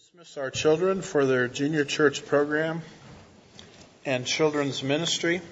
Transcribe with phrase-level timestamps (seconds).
[0.00, 2.80] dismiss our children for their junior church program
[4.06, 5.42] and children's ministry.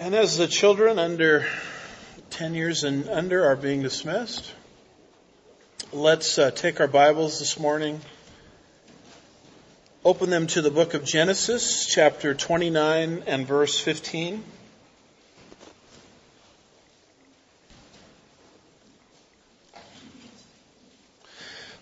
[0.00, 1.46] And as the children under
[2.30, 4.52] 10 years and under are being dismissed,
[5.92, 8.00] let's uh, take our Bibles this morning
[10.04, 14.42] Open them to the book of Genesis, chapter 29 and verse 15.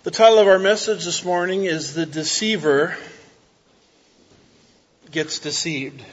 [0.03, 2.95] The title of our message this morning is The Deceiver
[5.11, 6.05] Gets Deceived.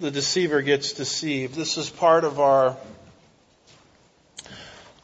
[0.00, 1.56] The Deceiver Gets Deceived.
[1.56, 2.78] This is part of our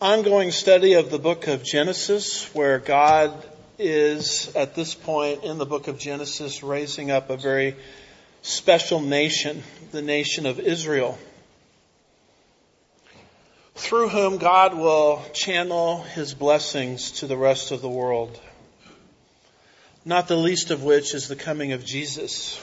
[0.00, 3.49] ongoing study of the book of Genesis where God
[3.80, 7.74] is at this point in the book of Genesis raising up a very
[8.42, 11.18] special nation, the nation of Israel,
[13.74, 18.38] through whom God will channel his blessings to the rest of the world.
[20.04, 22.60] Not the least of which is the coming of Jesus,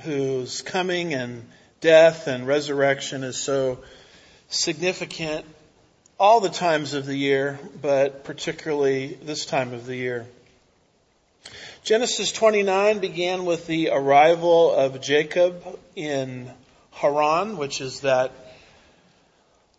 [0.00, 1.46] whose coming and
[1.82, 3.78] death and resurrection is so
[4.48, 5.44] significant
[6.18, 10.26] all the times of the year, but particularly this time of the year.
[11.84, 15.62] Genesis 29 began with the arrival of Jacob
[15.94, 16.50] in
[16.90, 18.32] Haran, which is that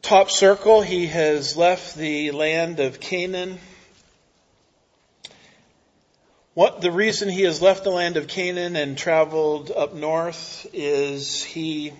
[0.01, 0.81] top circle.
[0.81, 3.59] He has left the land of Canaan.
[6.53, 11.43] What the reason he has left the land of Canaan and traveled up north is
[11.43, 11.91] he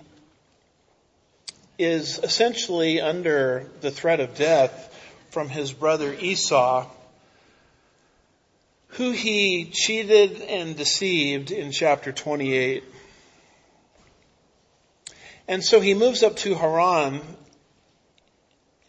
[1.80, 4.86] is essentially under the threat of death
[5.32, 6.86] from his brother Esau,
[8.90, 12.84] who he cheated and deceived in chapter 28.
[15.48, 17.22] And so he moves up to Haran,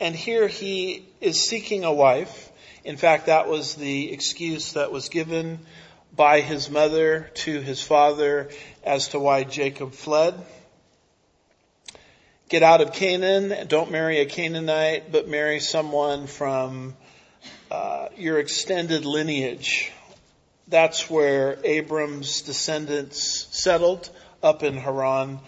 [0.01, 2.51] and here he is seeking a wife.
[2.85, 5.61] In fact, that was the excuse that was given
[6.17, 8.51] by his mother to his father
[8.83, 10.35] as to why Jacob fled.
[12.51, 13.69] Get out of Canaan.
[13.69, 16.97] Don't marry a Canaanite, but marry someone from
[17.71, 19.93] uh, your extended lineage.
[20.67, 24.11] That's where Abram's descendants settled
[24.43, 25.39] up in Haran.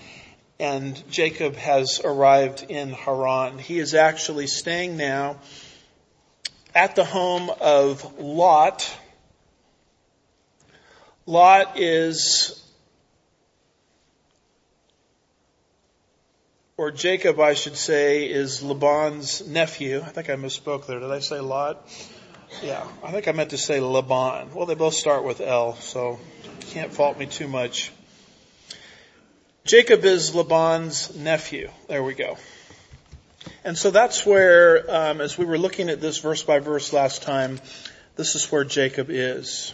[0.61, 3.59] And Jacob has arrived in Haran.
[3.59, 5.39] He is actually staying now
[6.73, 8.89] at the home of Lot.
[11.27, 12.62] Lot is
[16.77, 20.01] or Jacob, I should say, is Laban's nephew.
[20.01, 21.01] I think I misspoke there.
[21.01, 21.87] Did I say Lot?
[22.63, 24.55] Yeah, I think I meant to say Laban.
[24.55, 26.21] Well, they both start with L, so
[26.71, 27.93] can't fault me too much.
[29.65, 31.71] Jacob is Laban's nephew.
[31.89, 32.37] There we go.
[33.65, 37.23] And so that's where, um, as we were looking at this verse by verse last
[37.23, 37.61] time,
[38.17, 39.73] this is where Jacob is.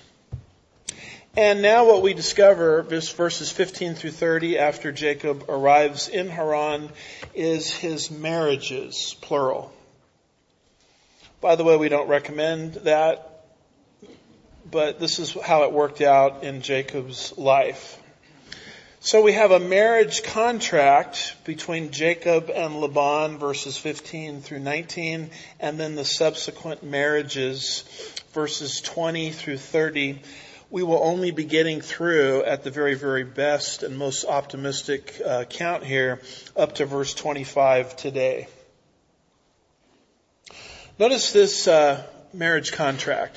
[1.39, 6.91] And now what we discover, verses 15 through 30, after Jacob arrives in Haran,
[7.33, 9.73] is his marriages, plural.
[11.41, 13.45] By the way, we don't recommend that,
[14.69, 18.03] but this is how it worked out in Jacob's life.
[18.99, 25.79] So we have a marriage contract between Jacob and Laban, verses 15 through 19, and
[25.79, 27.85] then the subsequent marriages,
[28.33, 30.21] verses 20 through 30
[30.71, 35.45] we will only be getting through at the very, very best and most optimistic uh,
[35.45, 36.21] count here
[36.57, 38.49] up to verse 25 today.
[40.99, 43.37] Notice this uh, marriage contract.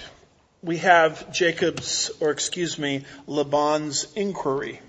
[0.62, 4.82] We have Jacob's, or excuse me, Laban's inquiry.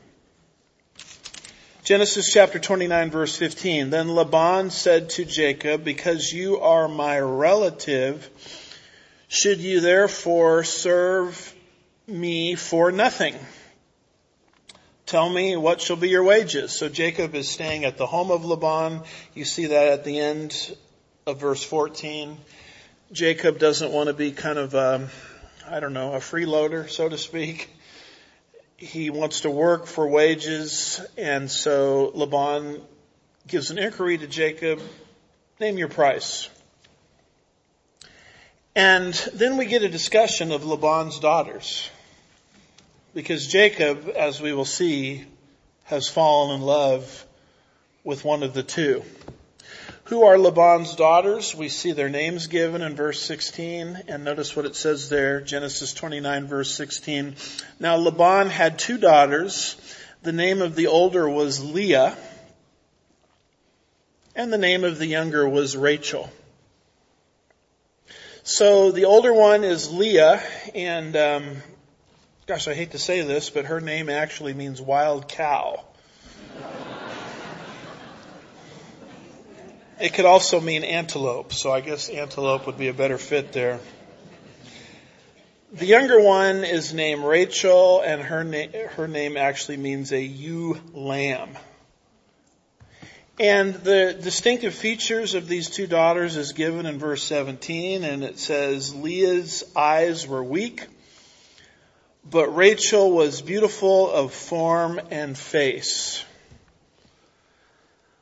[1.85, 3.91] Genesis chapter 29 verse 15.
[3.91, 8.29] Then Laban said to Jacob, because you are my relative,
[9.29, 11.52] should you therefore serve
[12.07, 13.35] me for nothing.
[15.07, 16.73] Tell me what shall be your wages.
[16.73, 19.03] So Jacob is staying at the home of Laban.
[19.35, 20.77] You see that at the end
[21.27, 22.39] of verse 14.
[23.13, 25.09] Jacob doesn't want to be kind of, um,
[25.69, 27.69] I don't know, a freeloader, so to speak.
[28.79, 32.81] He wants to work for wages, and so Laban
[33.47, 34.81] gives an inquiry to Jacob,
[35.61, 36.49] name your price.
[38.75, 41.91] And then we get a discussion of Laban's daughters.
[43.15, 45.25] Because Jacob, as we will see,
[45.85, 47.27] has fallen in love
[48.03, 49.05] with one of the two.
[50.05, 51.55] Who are Laban's daughters?
[51.55, 55.93] We see their names given in verse 16 and notice what it says there, Genesis
[55.93, 57.37] 29 verse 16.
[57.79, 59.77] Now Laban had two daughters.
[60.23, 62.17] The name of the older was Leah
[64.35, 66.31] and the name of the younger was Rachel.
[68.45, 70.43] So the older one is Leah
[70.75, 71.57] and um,
[72.47, 75.85] gosh, I hate to say this, but her name actually means wild cow.
[80.01, 83.79] It could also mean antelope, so I guess antelope would be a better fit there.
[85.73, 90.81] The younger one is named Rachel, and her, na- her name actually means a ewe
[90.93, 91.57] lamb.
[93.43, 98.39] And the distinctive features of these two daughters is given in verse 17, and it
[98.39, 100.87] says, Leah's eyes were weak,
[102.25, 106.25] but Rachel was beautiful of form and face.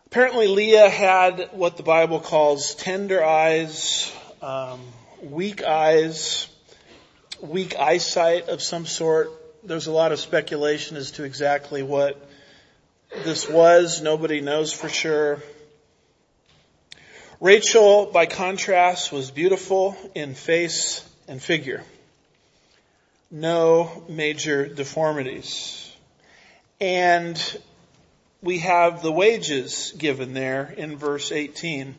[0.07, 4.81] Apparently, Leah had what the Bible calls tender eyes, um,
[5.23, 6.49] weak eyes,
[7.43, 9.31] weak eyesight of some sort.
[9.65, 12.30] There's a lot of speculation as to exactly what
[13.25, 14.01] this was.
[14.01, 15.43] Nobody knows for sure.
[17.41, 21.83] Rachel, by contrast, was beautiful in face and figure.
[23.31, 25.91] No major deformities.
[26.81, 27.41] And
[28.43, 31.95] we have the wages given there in verse 18.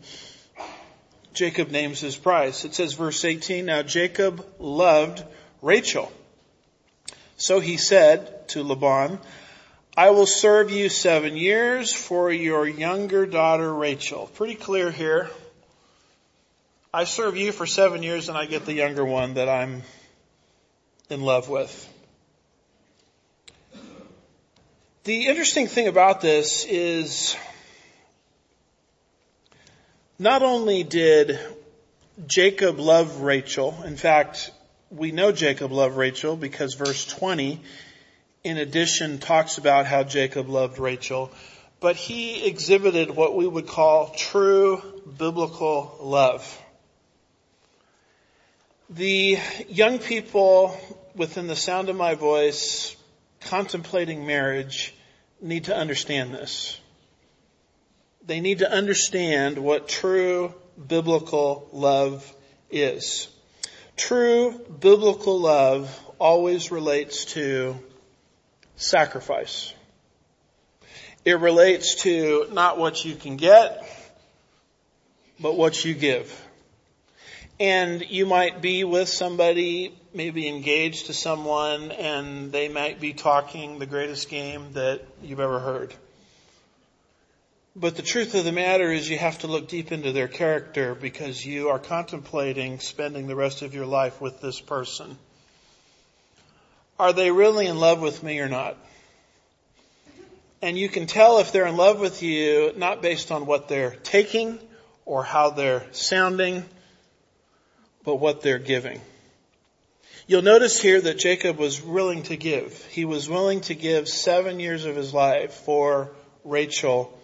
[1.34, 2.66] Jacob names his price.
[2.66, 5.24] It says verse 18, now Jacob loved
[5.62, 6.12] Rachel.
[7.38, 9.19] So he said to Laban,
[9.98, 14.28] I will serve you seven years for your younger daughter Rachel.
[14.36, 15.30] Pretty clear here.
[16.94, 19.84] I serve you for seven years and I get the younger one that I'm
[21.10, 21.90] in love with.
[25.04, 27.36] The interesting thing about this is
[30.18, 31.38] not only did
[32.28, 34.52] Jacob love Rachel, in fact,
[34.90, 37.60] we know Jacob loved Rachel because verse 20
[38.44, 41.32] in addition talks about how Jacob loved Rachel,
[41.80, 44.82] but he exhibited what we would call true
[45.18, 46.62] biblical love.
[48.90, 49.38] The
[49.70, 50.78] young people
[51.16, 52.96] within the sound of my voice
[53.42, 54.94] contemplating marriage
[55.42, 56.80] need to understand this.
[58.26, 60.54] They need to understand what true
[60.88, 62.36] biblical love
[62.70, 63.28] is.
[63.98, 67.78] True biblical love always relates to
[68.81, 69.74] sacrifice.
[71.24, 73.88] It relates to not what you can get,
[75.39, 76.48] but what you give.
[77.60, 83.80] And you might be with somebody maybe engaged to someone and they might be talking
[83.80, 85.94] the greatest game that you've ever heard.
[87.75, 90.94] But the truth of the matter is you have to look deep into their character
[90.94, 95.18] because you are contemplating spending the rest of your life with this person.
[97.01, 98.77] Are they really in love with me or not?
[100.62, 103.95] And you can tell if they're in love with you not based on what they're
[104.03, 104.59] taking
[105.03, 106.63] or how they're sounding,
[108.03, 109.01] but what they're giving.
[110.27, 112.86] You'll notice here that Jacob was willing to give.
[112.92, 116.12] He was willing to give seven years of his life for
[116.44, 117.19] Rachel,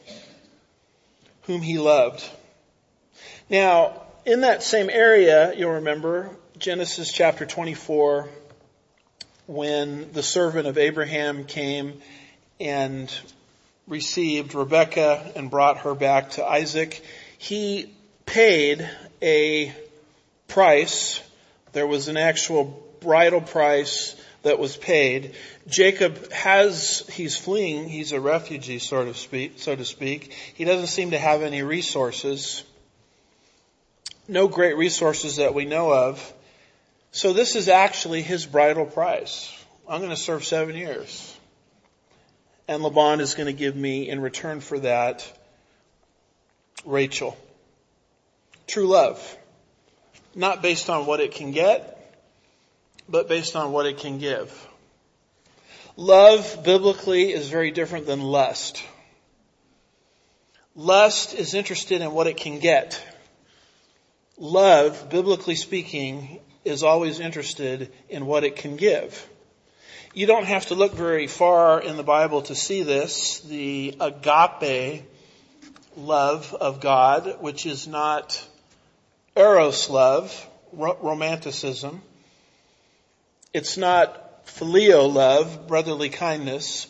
[1.44, 2.27] whom he loved.
[3.47, 8.27] Now, in that same area, you'll remember Genesis chapter 24,
[9.47, 12.01] when the servant of Abraham came
[12.59, 13.13] and
[13.87, 17.01] received Rebekah and brought her back to Isaac,
[17.37, 17.94] he
[18.25, 18.87] paid
[19.21, 19.73] a
[20.47, 21.21] price.
[21.71, 25.35] There was an actual bridal price that was paid.
[25.68, 30.33] Jacob has, he's fleeing, he's a refugee, sort of speak, so to speak.
[30.56, 32.63] He doesn't seem to have any resources.
[34.27, 36.33] No great resources that we know of.
[37.18, 39.52] So this is actually his bridal price.
[39.90, 41.36] I'm going to serve seven years.
[42.68, 45.28] And Laban is going to give me in return for that
[46.86, 47.36] Rachel.
[48.68, 49.36] True love.
[50.36, 52.21] Not based on what it can get,
[53.09, 54.68] but based on what it can give.
[55.95, 58.83] Love biblically is very different than lust.
[60.76, 63.04] Lust is interested in what it can get.
[64.38, 69.28] Love, biblically speaking, is always interested in what it can give.
[70.14, 73.40] You don't have to look very far in the Bible to see this.
[73.42, 75.04] The agape
[75.95, 78.44] love of God, which is not
[79.36, 82.02] eros love, romanticism,
[83.54, 86.88] it's not phileo love, brotherly kindness.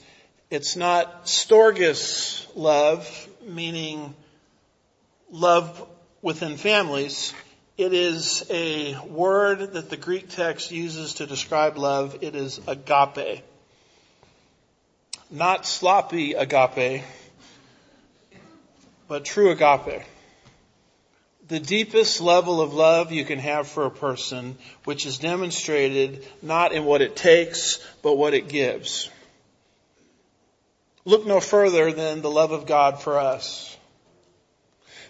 [0.49, 4.15] It's not storgus love, meaning
[5.31, 5.87] love
[6.21, 7.33] within families,
[7.77, 12.17] it is a word that the Greek text uses to describe love.
[12.21, 13.43] It is agape.
[15.29, 17.03] Not sloppy agape,
[19.07, 20.03] but true agape.
[21.49, 26.73] The deepest level of love you can have for a person, which is demonstrated not
[26.73, 29.09] in what it takes, but what it gives.
[31.05, 33.66] Look no further than the love of God for us.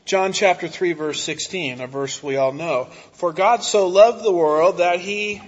[0.07, 2.85] John chapter 3 verse 16, a verse we all know.
[3.11, 5.41] For God so loved the world that he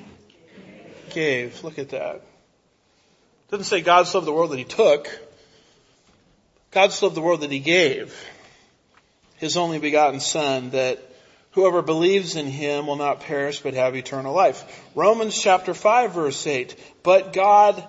[1.12, 1.64] gave.
[1.64, 2.16] Look at that.
[2.16, 5.08] It doesn't say God so loved the world that he took.
[6.72, 8.14] God so loved the world that he gave.
[9.38, 11.00] His only begotten son that
[11.52, 14.86] whoever believes in him will not perish but have eternal life.
[14.94, 16.76] Romans chapter 5 verse 8.
[17.02, 17.82] But God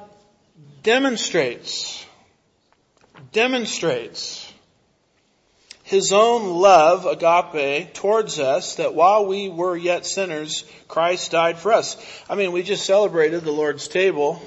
[0.84, 2.06] demonstrates,
[3.32, 4.39] demonstrates
[5.90, 11.72] his own love, agape, towards us, that while we were yet sinners, Christ died for
[11.72, 11.96] us.
[12.28, 14.40] I mean, we just celebrated the Lord's table,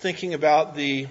[0.00, 1.06] thinking about the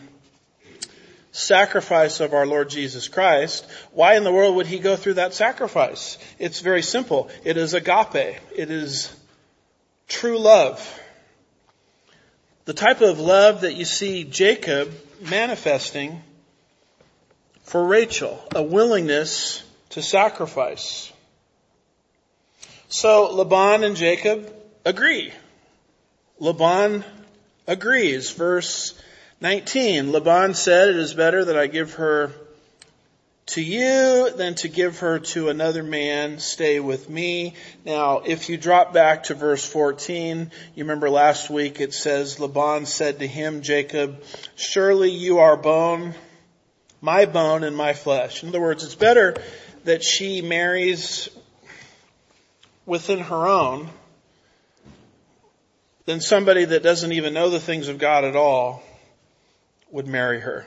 [1.32, 3.66] sacrifice of our Lord Jesus Christ.
[3.92, 6.20] Why in the world would he go through that sacrifice?
[6.38, 7.32] It's very simple.
[7.44, 8.38] It is agape.
[8.56, 9.12] It is
[10.08, 11.02] true love.
[12.66, 14.94] The type of love that you see Jacob
[15.28, 16.22] manifesting
[17.64, 21.12] for Rachel, a willingness to sacrifice.
[22.89, 25.31] So Laban and Jacob agree.
[26.39, 27.05] Laban
[27.67, 28.31] agrees.
[28.31, 28.93] Verse
[29.39, 32.31] 19, Laban said, it is better that I give her
[33.48, 36.39] to you than to give her to another man.
[36.39, 37.55] Stay with me.
[37.86, 42.86] Now, if you drop back to verse 14, you remember last week it says, Laban
[42.86, 44.24] said to him, Jacob,
[44.55, 46.13] surely you are bone,
[47.01, 48.43] my bone and my flesh.
[48.43, 49.36] In other words, it's better
[49.84, 51.30] that she marries
[52.86, 53.90] within her own
[56.06, 58.84] than somebody that doesn't even know the things of God at all
[59.92, 60.66] would marry her.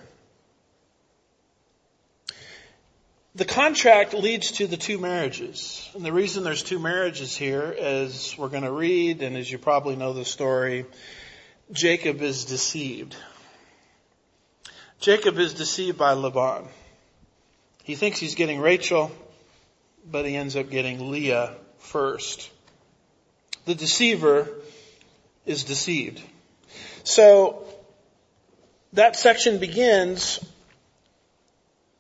[3.36, 5.90] The contract leads to the two marriages.
[5.94, 9.58] And the reason there's two marriages here, as we're going to read, and as you
[9.58, 10.86] probably know the story,
[11.72, 13.16] Jacob is deceived.
[15.00, 16.68] Jacob is deceived by Laban.
[17.84, 19.12] He thinks he's getting Rachel,
[20.10, 22.50] but he ends up getting Leah first.
[23.66, 24.48] The deceiver
[25.44, 26.22] is deceived.
[27.04, 27.66] So
[28.94, 30.40] that section begins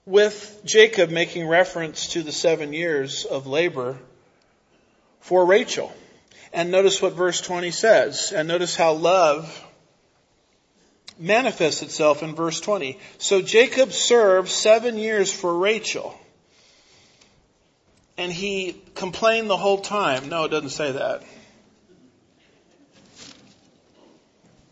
[0.06, 3.98] with Jacob making reference to the seven years of labor
[5.20, 5.92] for Rachel.
[6.50, 8.32] And notice what verse 20 says.
[8.34, 9.62] And notice how love
[11.18, 12.98] manifests itself in verse 20.
[13.18, 16.18] So Jacob served seven years for Rachel.
[18.16, 20.28] And he complained the whole time.
[20.28, 21.22] No, it doesn't say that.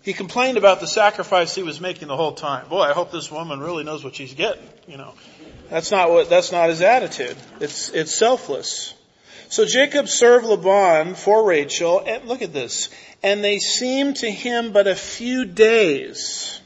[0.03, 2.69] He complained about the sacrifice he was making the whole time.
[2.69, 5.15] Boy, I hope this woman really knows what she's getting, you know.
[5.71, 7.37] That's not what, that's not his attitude.
[7.61, 8.95] It's, it's selfless.
[9.53, 12.89] So Jacob served Laban for Rachel, and look at this,
[13.23, 16.59] and they seemed to him but a few days.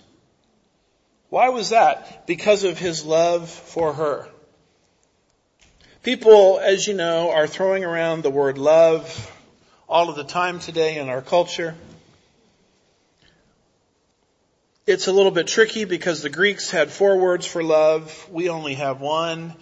[1.29, 2.29] Why was that?
[2.29, 4.29] Because of his love for her.
[6.05, 9.33] People, as you know, are throwing around the word love
[9.89, 11.75] all of the time today in our culture.
[14.87, 18.29] It's a little bit tricky because the Greeks had four words for love.
[18.31, 19.55] We only have one.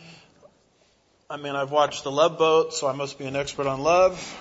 [1.35, 4.41] I mean, I've watched the love boat, so I must be an expert on love.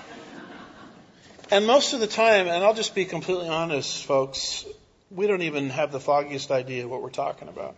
[1.50, 4.64] And most of the time, and I'll just be completely honest, folks,
[5.10, 7.74] we don't even have the foggiest idea what we're talking about.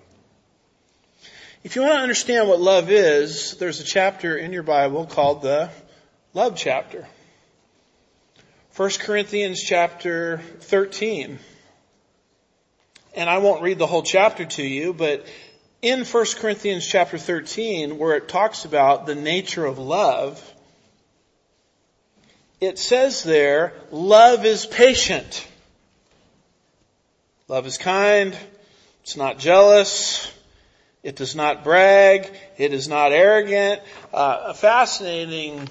[1.65, 5.41] If you want to understand what love is, there's a chapter in your Bible called
[5.41, 5.71] the
[6.35, 7.09] love chapter.
[8.77, 11.39] 1 Corinthians chapter 13.
[13.15, 15.27] And I won't read the whole chapter to you, but
[15.83, 20.43] in 1 Corinthians chapter 13, where it talks about the nature of love,
[22.61, 25.47] it says there, love is patient.
[27.49, 28.37] Love is kind.
[29.03, 30.33] It's not jealous.
[31.03, 32.35] It does not brag.
[32.57, 33.83] It is not arrogant.
[34.13, 35.69] Uh, a fascinating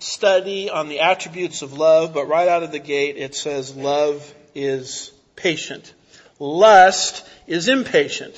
[0.00, 4.34] study on the attributes of love, but right out of the gate it says love
[4.54, 5.94] is patient.
[6.38, 8.34] Lust is impatient.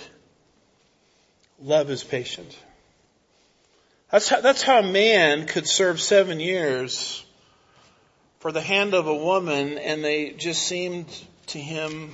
[1.65, 2.55] Love is patient.
[4.11, 7.25] That's how, that's how a man could serve seven years
[8.41, 11.07] for the hand of a woman and they just seemed
[11.47, 12.11] to him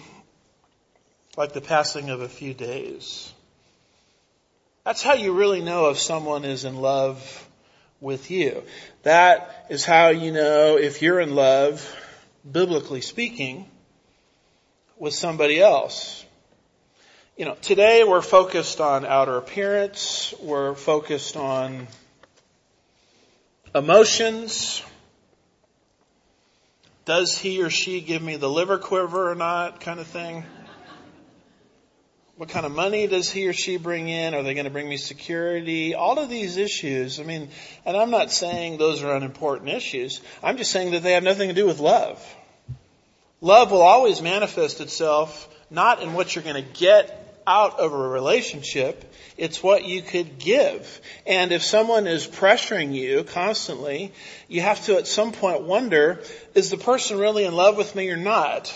[1.37, 3.33] like the passing of a few days.
[4.85, 7.49] That's how you really know if someone is in love
[8.01, 8.63] with you.
[9.03, 11.85] That is how you know if you're in love,
[12.49, 13.69] biblically speaking,
[14.97, 16.25] with somebody else.
[17.41, 21.89] You know, today we're focused on outer appearance, we're focused on
[23.75, 24.83] emotions.
[27.07, 30.45] Does he or she give me the liver quiver or not kind of thing?
[32.37, 34.35] What kind of money does he or she bring in?
[34.35, 35.95] Are they going to bring me security?
[35.95, 37.21] All of these issues.
[37.21, 37.49] I mean,
[37.87, 40.21] and I'm not saying those are unimportant issues.
[40.43, 42.23] I'm just saying that they have nothing to do with love.
[43.41, 47.20] Love will always manifest itself not in what you're going to get
[47.51, 49.13] out of a relationship.
[49.37, 51.01] It's what you could give.
[51.27, 54.13] And if someone is pressuring you constantly,
[54.47, 56.23] you have to at some point wonder,
[56.55, 58.73] is the person really in love with me or not?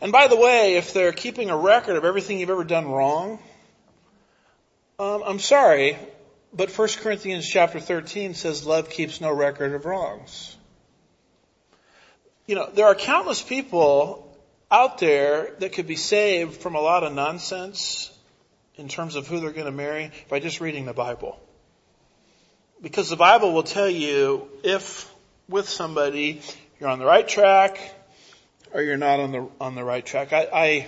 [0.00, 3.38] And by the way, if they're keeping a record of everything you've ever done wrong,
[4.98, 5.96] um, I'm sorry,
[6.52, 10.56] but 1 Corinthians chapter 13 says love keeps no record of wrongs.
[12.46, 14.25] You know, there are countless people
[14.70, 18.10] out there that could be saved from a lot of nonsense
[18.76, 21.40] in terms of who they're going to marry by just reading the Bible.
[22.82, 25.12] Because the Bible will tell you if
[25.48, 26.42] with somebody
[26.78, 27.78] you're on the right track,
[28.72, 30.32] or you're not on the on the right track.
[30.32, 30.86] I, I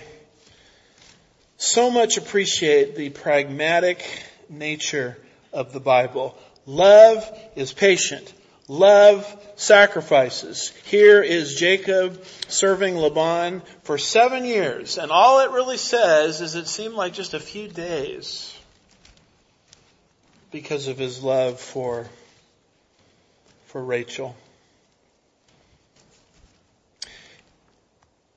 [1.56, 4.04] so much appreciate the pragmatic
[4.48, 5.16] nature
[5.52, 6.36] of the Bible.
[6.66, 8.32] Love is patient.
[8.68, 9.24] Love
[9.56, 10.68] sacrifices.
[10.84, 16.68] Here is Jacob serving Laban for seven years, and all it really says is it
[16.68, 18.54] seemed like just a few days
[20.52, 22.06] because of his love for,
[23.66, 24.36] for Rachel.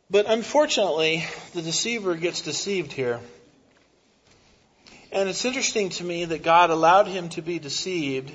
[0.10, 3.20] But unfortunately, the deceiver gets deceived here.
[5.12, 8.32] And it's interesting to me that God allowed him to be deceived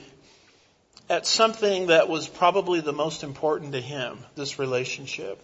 [1.08, 5.40] at something that was probably the most important to him, this relationship.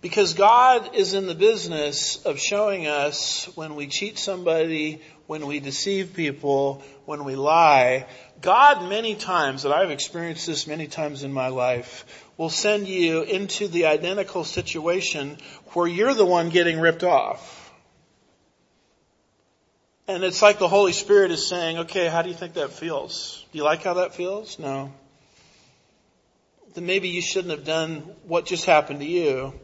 [0.00, 5.60] Because God is in the business of showing us when we cheat somebody, when we
[5.60, 8.06] deceive people, when we lie.
[8.40, 12.06] God many times, and I've experienced this many times in my life,
[12.38, 15.36] will send you into the identical situation
[15.72, 17.69] where you're the one getting ripped off.
[20.10, 23.46] And it's like the Holy Spirit is saying, okay, how do you think that feels?
[23.52, 24.58] Do you like how that feels?
[24.58, 24.92] No.
[26.74, 29.54] Then maybe you shouldn't have done what just happened to you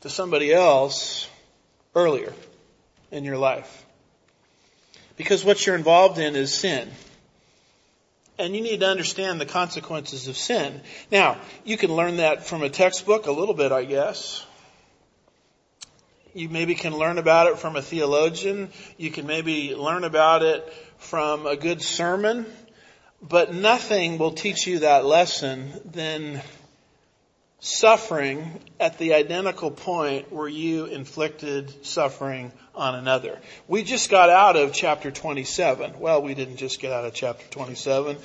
[0.00, 1.28] to somebody else
[1.94, 2.32] earlier
[3.12, 3.86] in your life.
[5.16, 6.90] Because what you're involved in is sin.
[8.36, 10.80] And you need to understand the consequences of sin.
[11.12, 14.44] Now, you can learn that from a textbook a little bit, I guess.
[16.34, 18.70] You maybe can learn about it from a theologian.
[18.96, 20.68] You can maybe learn about it
[20.98, 22.44] from a good sermon.
[23.22, 26.42] But nothing will teach you that lesson than
[27.60, 33.38] suffering at the identical point where you inflicted suffering on another.
[33.68, 36.00] We just got out of chapter 27.
[36.00, 38.16] Well, we didn't just get out of chapter 27.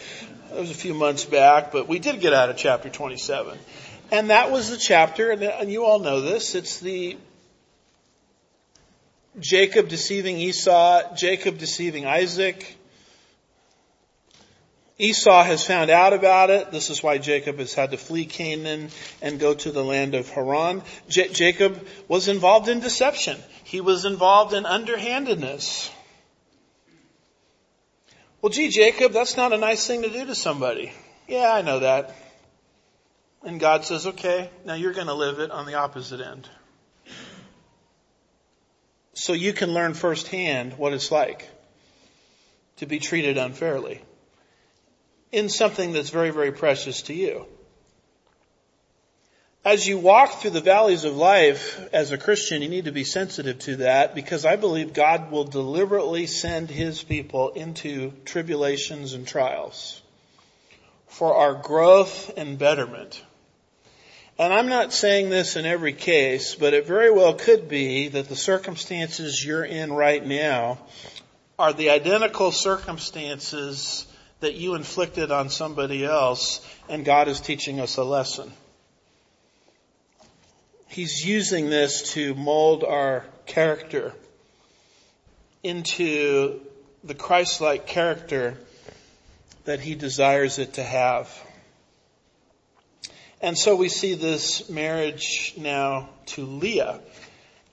[0.52, 3.58] It was a few months back, but we did get out of chapter 27.
[4.12, 7.16] And that was the chapter, and you all know this, it's the
[9.38, 12.78] Jacob deceiving Esau, Jacob deceiving Isaac,
[14.98, 16.72] Esau has found out about it.
[16.72, 18.90] This is why Jacob has had to flee Canaan
[19.22, 20.84] and go to the land of Haran.
[21.08, 23.38] J- Jacob was involved in deception.
[23.64, 25.90] He was involved in underhandedness.
[28.42, 30.92] Well, gee, Jacob, that's not a nice thing to do to somebody.
[31.30, 32.14] Yeah, I know that.
[33.44, 36.50] And God says, okay, now you're going to live it on the opposite end.
[39.20, 41.46] So you can learn firsthand what it's like
[42.78, 44.02] to be treated unfairly
[45.34, 47.46] in something that's very, very precious to you.
[49.66, 53.04] As you walk through the valleys of life as a Christian, you need to be
[53.04, 59.28] sensitive to that because I believe God will deliberately send His people into tribulations and
[59.28, 60.02] trials
[61.08, 63.22] for our growth and betterment.
[64.40, 68.30] And I'm not saying this in every case, but it very well could be that
[68.30, 70.78] the circumstances you're in right now
[71.60, 74.08] are the identical circumstances
[74.40, 78.50] that you inflicted on somebody else, and God is teaching us a lesson.
[80.88, 84.14] He's using this to mold our character
[85.64, 86.62] into
[87.04, 88.58] the Christ-like character
[89.66, 91.30] that he desires it to have.
[93.42, 97.00] And so we see this marriage now to Leah.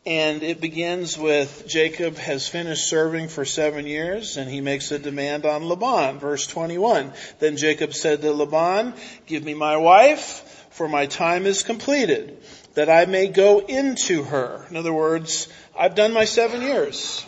[0.04, 5.00] And it begins with Jacob has finished serving for seven years and he makes a
[5.00, 6.20] demand on Laban.
[6.20, 7.12] Verse 21.
[7.40, 8.94] Then Jacob said to Laban,
[9.26, 12.40] give me my wife for my time is completed
[12.74, 14.66] that I may go into her.
[14.70, 17.24] In other words, I've done my seven years.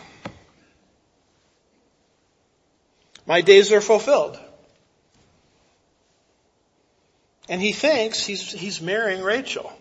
[3.25, 4.39] My days are fulfilled.
[7.49, 9.73] And he thinks he's, he's marrying Rachel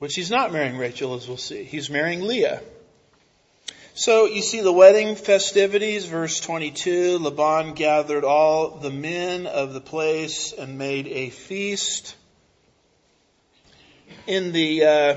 [0.00, 1.62] which he's not marrying Rachel, as we'll see.
[1.62, 2.62] He's marrying Leah.
[3.92, 9.80] So you see the wedding festivities, verse 22, Laban gathered all the men of the
[9.80, 12.16] place and made a feast.
[14.26, 15.16] In the uh,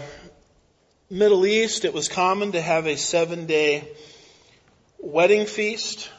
[1.10, 3.88] Middle East, it was common to have a seven day
[5.00, 6.12] wedding feast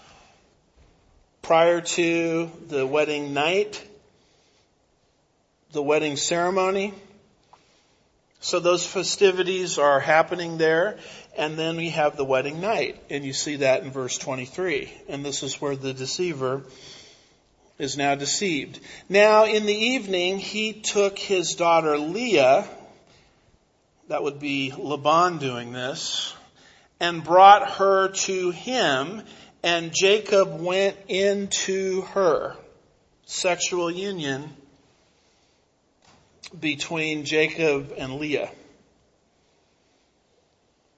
[1.42, 3.86] prior to the wedding night,
[5.74, 6.94] the wedding ceremony.
[8.40, 10.98] So those festivities are happening there.
[11.36, 13.02] And then we have the wedding night.
[13.10, 14.92] And you see that in verse 23.
[15.08, 16.62] And this is where the deceiver
[17.76, 18.78] is now deceived.
[19.08, 22.68] Now in the evening, he took his daughter Leah,
[24.08, 26.34] that would be Laban doing this,
[27.00, 29.22] and brought her to him,
[29.64, 32.56] and Jacob went into her.
[33.26, 34.54] Sexual union
[36.48, 38.50] between Jacob and Leah.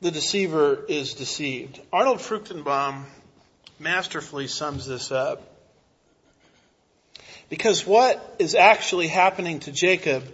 [0.01, 1.81] The deceiver is deceived.
[1.93, 3.05] Arnold Fruchtenbaum
[3.79, 5.43] masterfully sums this up.
[7.49, 10.25] Because what is actually happening to Jacob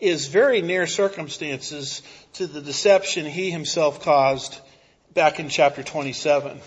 [0.00, 2.02] is very near circumstances
[2.34, 4.58] to the deception he himself caused
[5.14, 6.60] back in chapter 27.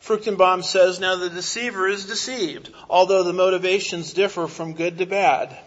[0.00, 5.58] Fruchtenbaum says, now the deceiver is deceived, although the motivations differ from good to bad.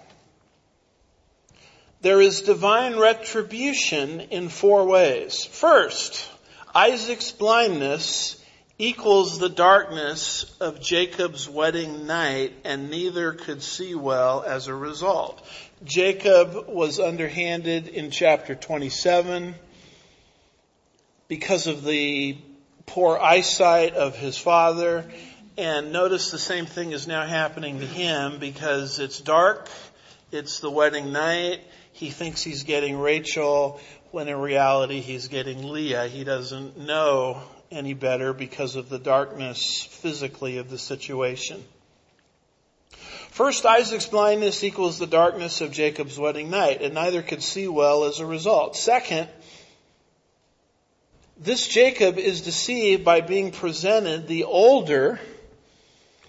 [2.02, 5.44] There is divine retribution in four ways.
[5.44, 6.30] First,
[6.74, 8.42] Isaac's blindness
[8.78, 15.46] equals the darkness of Jacob's wedding night and neither could see well as a result.
[15.84, 19.56] Jacob was underhanded in chapter 27
[21.28, 22.38] because of the
[22.86, 25.04] poor eyesight of his father
[25.58, 29.68] and notice the same thing is now happening to him because it's dark,
[30.32, 31.60] it's the wedding night,
[32.00, 33.82] he thinks he's getting Rachel
[34.12, 36.08] when in reality he's getting Leah.
[36.08, 41.62] He doesn't know any better because of the darkness physically of the situation.
[43.32, 48.06] First, Isaac's blindness equals the darkness of Jacob's wedding night, and neither could see well
[48.06, 48.78] as a result.
[48.78, 49.28] Second,
[51.38, 55.20] this Jacob is deceived by being presented the older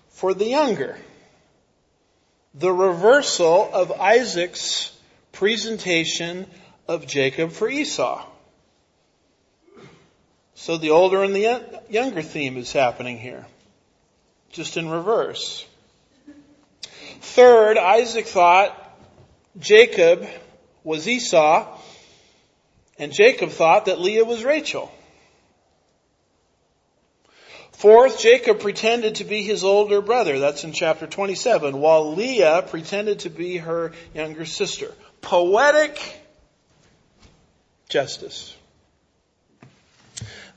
[0.08, 0.98] for the younger.
[2.54, 4.96] The reversal of Isaac's
[5.32, 6.46] presentation
[6.88, 8.24] of Jacob for Esau.
[10.54, 13.46] So the older and the younger theme is happening here.
[14.50, 15.64] Just in reverse.
[17.20, 18.76] Third, Isaac thought
[19.58, 20.26] Jacob
[20.84, 21.78] was Esau,
[22.98, 24.92] and Jacob thought that Leah was Rachel.
[27.72, 30.38] Fourth, Jacob pretended to be his older brother.
[30.38, 36.20] That's in chapter 27, while Leah pretended to be her younger sister poetic
[37.88, 38.56] justice.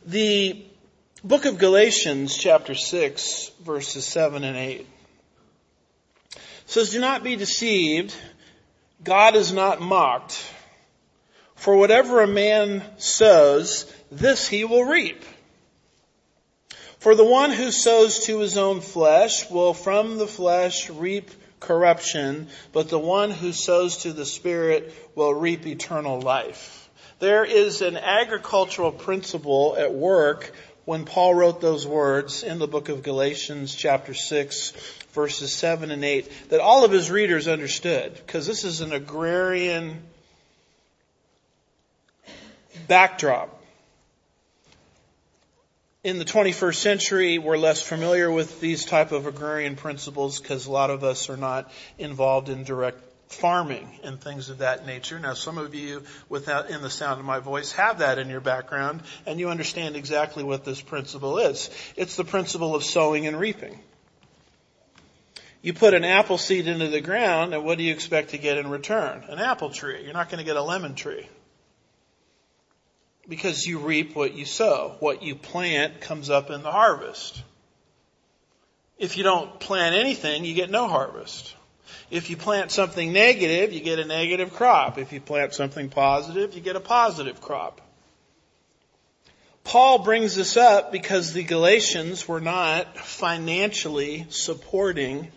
[0.06, 0.66] The
[1.24, 4.88] book of Galatians chapter 6 verses 7 and 8
[6.66, 8.16] says, do not be deceived.
[9.04, 10.44] God is not mocked.
[11.56, 15.24] For whatever a man sows, this he will reap.
[17.00, 21.30] For the one who sows to his own flesh will from the flesh reap
[21.64, 26.90] corruption, but the one who sows to the Spirit will reap eternal life.
[27.20, 30.54] There is an agricultural principle at work
[30.86, 34.72] when Paul wrote those words in the book of Galatians chapter 6
[35.14, 40.02] verses 7 and 8 that all of his readers understood because this is an agrarian
[42.88, 43.63] backdrop
[46.04, 50.72] in the 21st century, we're less familiar with these type of agrarian principles because a
[50.72, 55.18] lot of us are not involved in direct farming and things of that nature.
[55.18, 58.42] Now, some of you, without in the sound of my voice, have that in your
[58.42, 61.70] background, and you understand exactly what this principle is.
[61.96, 63.80] It's the principle of sowing and reaping.
[65.62, 68.58] You put an apple seed into the ground, and what do you expect to get
[68.58, 69.24] in return?
[69.30, 70.04] An apple tree.
[70.04, 71.30] You're not going to get a lemon tree.
[73.28, 74.96] Because you reap what you sow.
[75.00, 77.42] What you plant comes up in the harvest.
[78.98, 81.56] If you don't plant anything, you get no harvest.
[82.12, 84.98] If you plant something negative, you get a negative crop.
[84.98, 87.82] If you plant something positive, you get a positive crop.
[89.64, 95.32] Paul brings this up because the Galatians were not financially supporting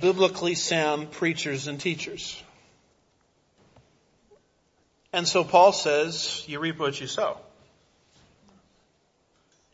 [0.00, 2.42] biblically sound preachers and teachers.
[5.14, 7.38] And so Paul says, you reap what you sow.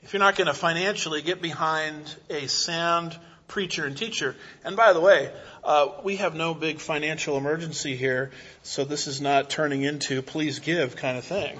[0.03, 4.92] If you're not going to financially get behind a sound preacher and teacher, and by
[4.92, 5.33] the way,
[5.64, 10.59] uh, we have no big financial emergency here, so this is not turning into please
[10.59, 11.59] give kind of thing.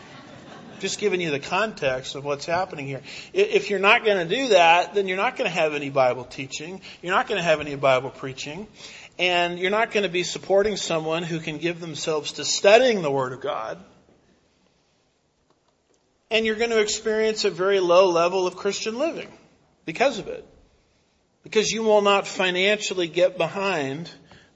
[0.81, 3.01] Just giving you the context of what's happening here.
[3.33, 6.25] If you're not going to do that, then you're not going to have any Bible
[6.25, 6.83] teaching.
[7.01, 8.67] You're not going to have any Bible preaching.
[9.21, 13.11] And you're not going to be supporting someone who can give themselves to studying the
[13.11, 13.79] Word of God.
[16.31, 19.29] And you're going to experience a very low level of Christian living
[19.85, 20.47] because of it.
[21.43, 24.11] Because you will not financially get behind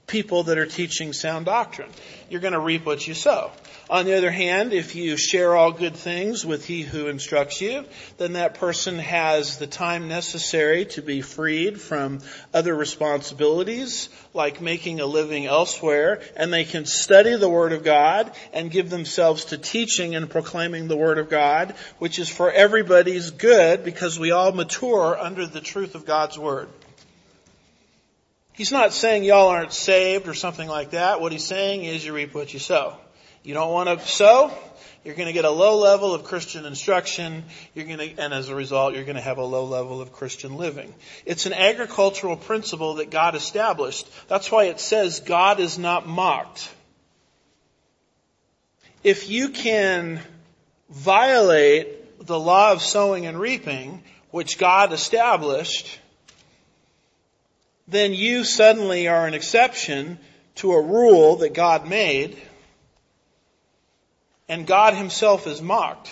[0.07, 1.89] people that are teaching sound doctrine.
[2.29, 3.51] You're going to reap what you sow.
[3.87, 7.85] On the other hand, if you share all good things with he who instructs you,
[8.17, 15.01] then that person has the time necessary to be freed from other responsibilities, like making
[15.01, 19.57] a living elsewhere, and they can study the Word of God and give themselves to
[19.57, 24.51] teaching and proclaiming the Word of God, which is for everybody's good because we all
[24.51, 26.69] mature under the truth of God's Word.
[28.55, 31.19] He's not saying y'all aren't saved or something like that.
[31.19, 32.97] What he's saying is you reap what you sow.
[33.43, 34.51] You don't want to sow,
[35.03, 37.43] you're going to get a low level of Christian instruction,
[37.75, 40.11] you're going to, and as a result, you're going to have a low level of
[40.11, 40.91] Christian living.
[41.25, 44.09] It's an agricultural principle that God established.
[44.27, 46.73] That's why it says God is not mocked.
[49.03, 50.19] If you can
[50.89, 55.99] violate the law of sowing and reaping, which God established,
[57.87, 60.17] then you suddenly are an exception
[60.55, 62.37] to a rule that God made
[64.47, 66.09] and God himself is mocked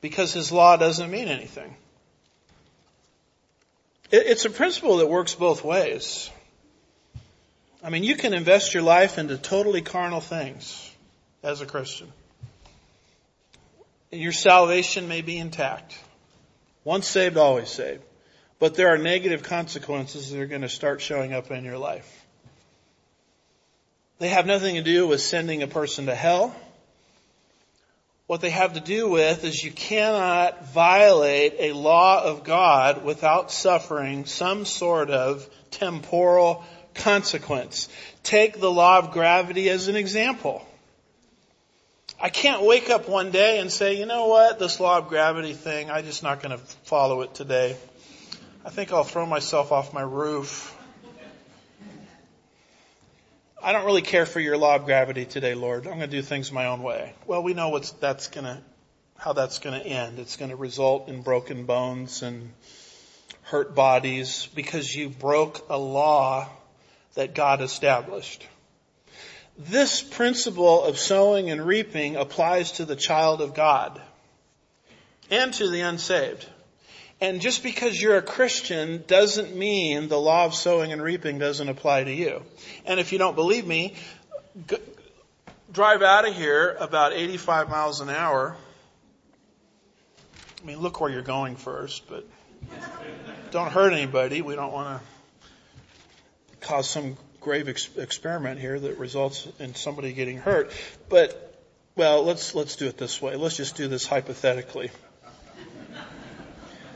[0.00, 1.76] because his law doesn't mean anything.
[4.12, 6.30] It's a principle that works both ways.
[7.82, 10.90] I mean, you can invest your life into totally carnal things
[11.42, 12.12] as a Christian.
[14.10, 15.96] Your salvation may be intact.
[16.82, 18.02] Once saved, always saved.
[18.60, 22.24] But there are negative consequences that are going to start showing up in your life.
[24.20, 26.54] They have nothing to do with sending a person to hell
[28.30, 33.50] what they have to do with is you cannot violate a law of God without
[33.50, 37.88] suffering some sort of temporal consequence.
[38.22, 40.64] Take the law of gravity as an example.
[42.20, 45.52] I can't wake up one day and say, you know what, this law of gravity
[45.52, 47.76] thing, I'm just not going to follow it today.
[48.62, 50.76] I think I'll throw myself off my roof.
[53.62, 55.86] I don't really care for your law of gravity today, Lord.
[55.86, 57.14] I'm going to do things my own way.
[57.26, 58.60] Well, we know what's that's going to
[59.16, 60.18] how that's going to end.
[60.18, 62.52] It's going to result in broken bones and
[63.44, 66.46] hurt bodies because you broke a law
[67.14, 68.46] that God established.
[69.58, 74.00] This principle of sowing and reaping applies to the child of God
[75.30, 76.46] and to the unsaved.
[77.20, 81.68] And just because you're a Christian doesn't mean the law of sowing and reaping doesn't
[81.68, 82.42] apply to you.
[82.86, 83.94] And if you don't believe me,
[84.66, 84.78] g-
[85.70, 88.56] drive out of here about 85 miles an hour.
[90.62, 92.26] I mean, look where you're going first, but
[93.50, 94.40] don't hurt anybody.
[94.40, 100.38] We don't want to cause some grave ex- experiment here that results in somebody getting
[100.38, 100.70] hurt.
[101.10, 101.62] But,
[101.96, 103.36] well, let's, let's do it this way.
[103.36, 104.90] Let's just do this hypothetically.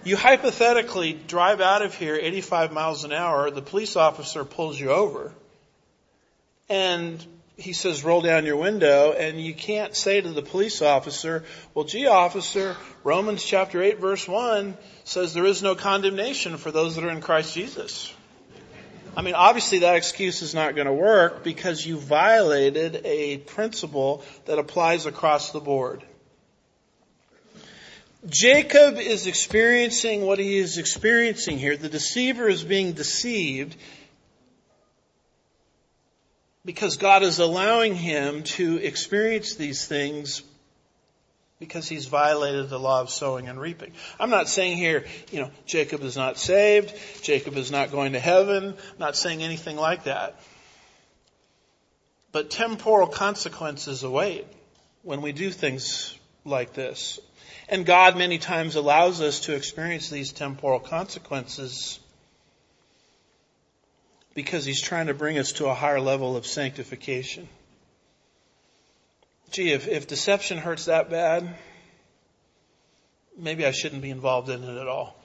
[0.05, 4.91] You hypothetically drive out of here 85 miles an hour, the police officer pulls you
[4.91, 5.33] over,
[6.69, 7.25] and
[7.57, 11.87] he says, roll down your window, and you can't say to the police officer, well,
[11.87, 17.05] gee, officer, Romans chapter 8 verse 1 says there is no condemnation for those that
[17.05, 18.13] are in Christ Jesus.
[19.17, 24.23] I mean, obviously that excuse is not going to work because you violated a principle
[24.45, 26.03] that applies across the board.
[28.27, 31.77] Jacob is experiencing what he is experiencing here.
[31.77, 33.77] The deceiver is being deceived
[36.65, 40.43] because God is allowing him to experience these things
[41.59, 43.93] because he's violated the law of sowing and reaping.
[44.19, 48.21] I'm not saying here, you know, Jacob is not saved, Jacob is not going to
[48.21, 50.41] heaven, I'm not saying anything like that.
[52.33, 54.47] But temporal consequences await
[55.03, 57.21] when we do things like this.
[57.69, 61.99] And God many times allows us to experience these temporal consequences
[64.35, 67.49] because He's trying to bring us to a higher level of sanctification.
[69.51, 71.55] gee, if, if deception hurts that bad,
[73.39, 75.17] maybe I shouldn't be involved in it at all.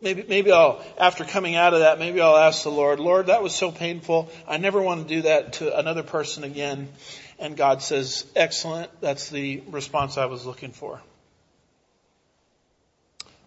[0.00, 3.42] Maybe, maybe I'll, after coming out of that, maybe I'll ask the Lord, Lord, that
[3.42, 4.30] was so painful.
[4.46, 6.88] I never want to do that to another person again.
[7.38, 8.90] And God says, excellent.
[9.00, 11.00] That's the response I was looking for.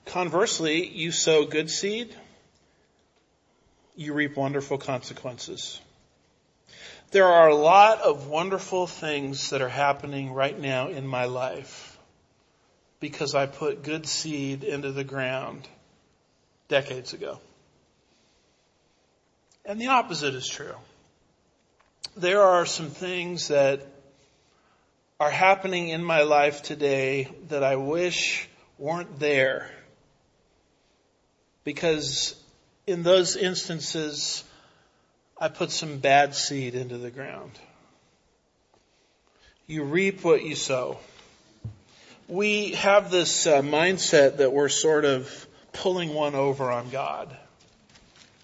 [0.05, 2.15] Conversely, you sow good seed,
[3.95, 5.79] you reap wonderful consequences.
[7.11, 11.97] There are a lot of wonderful things that are happening right now in my life
[12.99, 15.67] because I put good seed into the ground
[16.67, 17.39] decades ago.
[19.65, 20.75] And the opposite is true.
[22.17, 23.85] There are some things that
[25.19, 29.69] are happening in my life today that I wish weren't there.
[31.63, 32.35] Because
[32.87, 34.43] in those instances,
[35.37, 37.51] I put some bad seed into the ground.
[39.67, 40.97] You reap what you sow.
[42.27, 47.35] We have this uh, mindset that we're sort of pulling one over on God.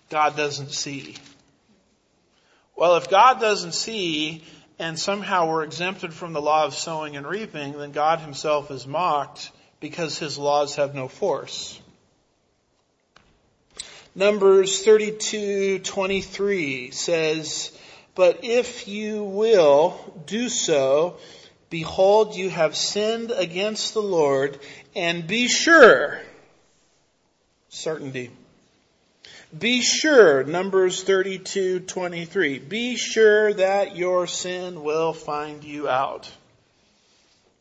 [0.09, 1.15] God doesn't see.
[2.75, 4.43] Well, if God doesn't see
[4.77, 8.85] and somehow we're exempted from the law of sowing and reaping, then God himself is
[8.85, 11.79] mocked because his laws have no force.
[14.13, 17.71] Numbers 32:23 says,
[18.13, 21.17] "But if you will do so,
[21.69, 24.59] behold you have sinned against the Lord,
[24.95, 26.21] and be sure
[27.75, 28.31] certainty.
[29.57, 32.59] Be sure, Numbers 32:23.
[32.59, 36.29] Be sure that your sin will find you out.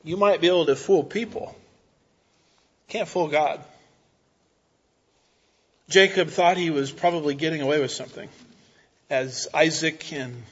[0.03, 1.55] You might be able to fool people.
[2.89, 3.63] Can't fool God.
[5.89, 8.29] Jacob thought he was probably getting away with something.
[9.09, 10.43] As Isaac and,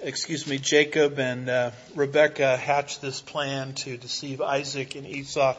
[0.00, 5.54] excuse me, Jacob and uh, Rebecca hatched this plan to deceive Isaac and Esau,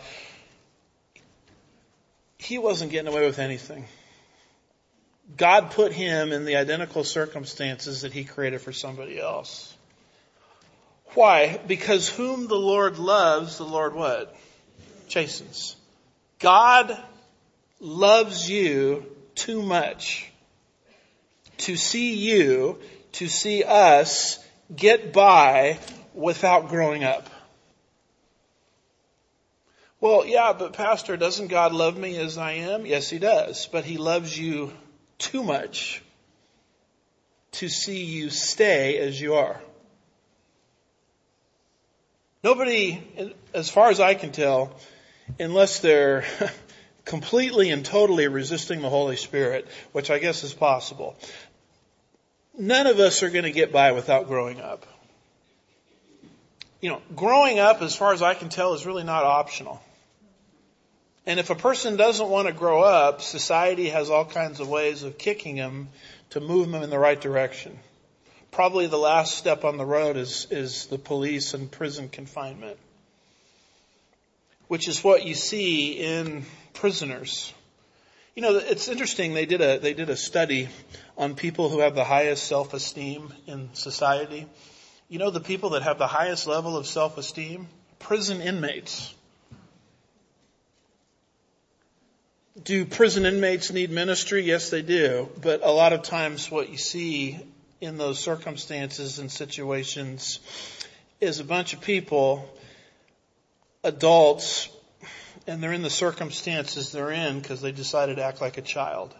[2.37, 3.85] he wasn't getting away with anything.
[5.37, 9.75] God put him in the identical circumstances that he created for somebody else.
[11.13, 11.59] Why?
[11.65, 14.35] Because whom the Lord loves, the Lord what?
[15.07, 15.75] Chastens.
[16.39, 16.97] God
[17.79, 20.31] loves you too much
[21.57, 22.79] to see you,
[23.13, 24.39] to see us
[24.75, 25.79] get by
[26.13, 27.29] without growing up.
[30.01, 32.85] Well, yeah, but pastor, doesn't God love me as I am?
[32.85, 33.67] Yes, he does.
[33.71, 34.71] But he loves you
[35.17, 36.01] too much
[37.53, 39.59] to see you stay as you are.
[42.43, 43.01] Nobody,
[43.53, 44.75] as far as I can tell,
[45.39, 46.25] unless they're
[47.05, 51.15] completely and totally resisting the Holy Spirit, which I guess is possible,
[52.57, 54.85] none of us are going to get by without growing up.
[56.81, 59.81] You know, growing up, as far as I can tell, is really not optional.
[61.27, 65.03] And if a person doesn't want to grow up, society has all kinds of ways
[65.03, 65.89] of kicking them
[66.31, 67.79] to move them in the right direction.
[68.51, 72.77] Probably the last step on the road is, is the police and prison confinement,
[74.67, 77.53] which is what you see in prisoners.
[78.35, 79.33] You know, it's interesting.
[79.33, 80.69] They did a, they did a study
[81.17, 84.45] on people who have the highest self-esteem in society.
[85.09, 87.67] You know, the people that have the highest level of self-esteem?
[87.99, 89.13] Prison inmates.
[92.61, 94.43] Do prison inmates need ministry?
[94.43, 95.29] Yes, they do.
[95.41, 97.37] But a lot of times what you see
[97.81, 100.39] in those circumstances and situations
[101.19, 102.49] is a bunch of people,
[103.83, 104.69] adults,
[105.45, 109.13] and they're in the circumstances they're in because they decided to act like a child.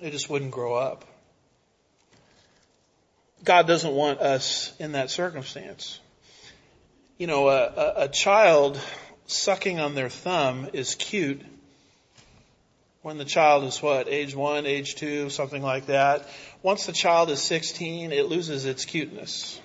[0.00, 1.04] They just wouldn't grow up.
[3.44, 6.00] God doesn't want us in that circumstance.
[7.18, 8.80] You know, a, a, a child
[9.26, 11.42] sucking on their thumb is cute
[13.08, 16.28] when the child is what, age one, age two, something like that.
[16.62, 19.58] Once the child is 16, it loses its cuteness.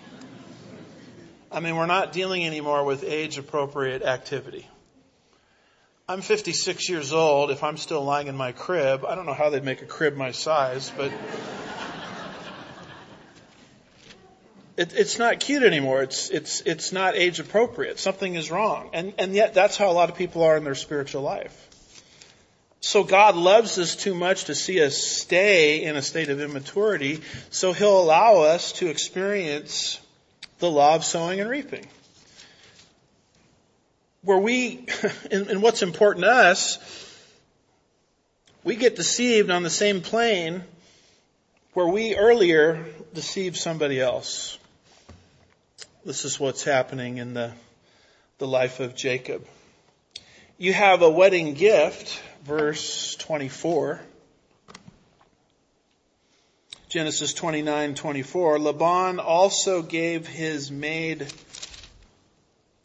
[1.52, 4.66] I mean, we're not dealing anymore with age appropriate activity.
[6.08, 7.52] I'm 56 years old.
[7.52, 10.16] If I'm still lying in my crib, I don't know how they'd make a crib
[10.16, 11.12] my size, but
[14.78, 16.02] it, it's not cute anymore.
[16.02, 18.00] It's it's it's not age appropriate.
[18.00, 20.76] Something is wrong, and and yet that's how a lot of people are in their
[20.76, 21.72] spiritual life.
[22.84, 27.22] So God loves us too much to see us stay in a state of immaturity,
[27.50, 30.02] so He'll allow us to experience
[30.60, 31.88] the law of sowing and reaping.
[34.22, 34.86] Where we,
[35.32, 36.78] and what's important to us,
[38.66, 40.62] we get deceived on the same plane
[41.72, 44.60] where we earlier deceived somebody else.
[46.04, 47.54] This is what's happening in the,
[48.40, 49.48] the life of Jacob.
[50.58, 54.02] You have a wedding gift, verse 24.
[56.90, 58.60] Genesis 29, 24.
[58.60, 61.32] Laban also gave his maid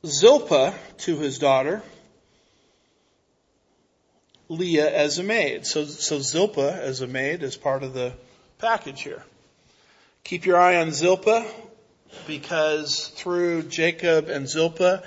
[0.06, 1.82] Zilpah to his daughter,
[4.48, 5.66] Leah as a maid.
[5.66, 8.14] So, so Zilpah as a maid is part of the
[8.59, 9.24] package here.
[10.24, 11.44] Keep your eye on Zilpah
[12.26, 15.02] because through Jacob and Zilpah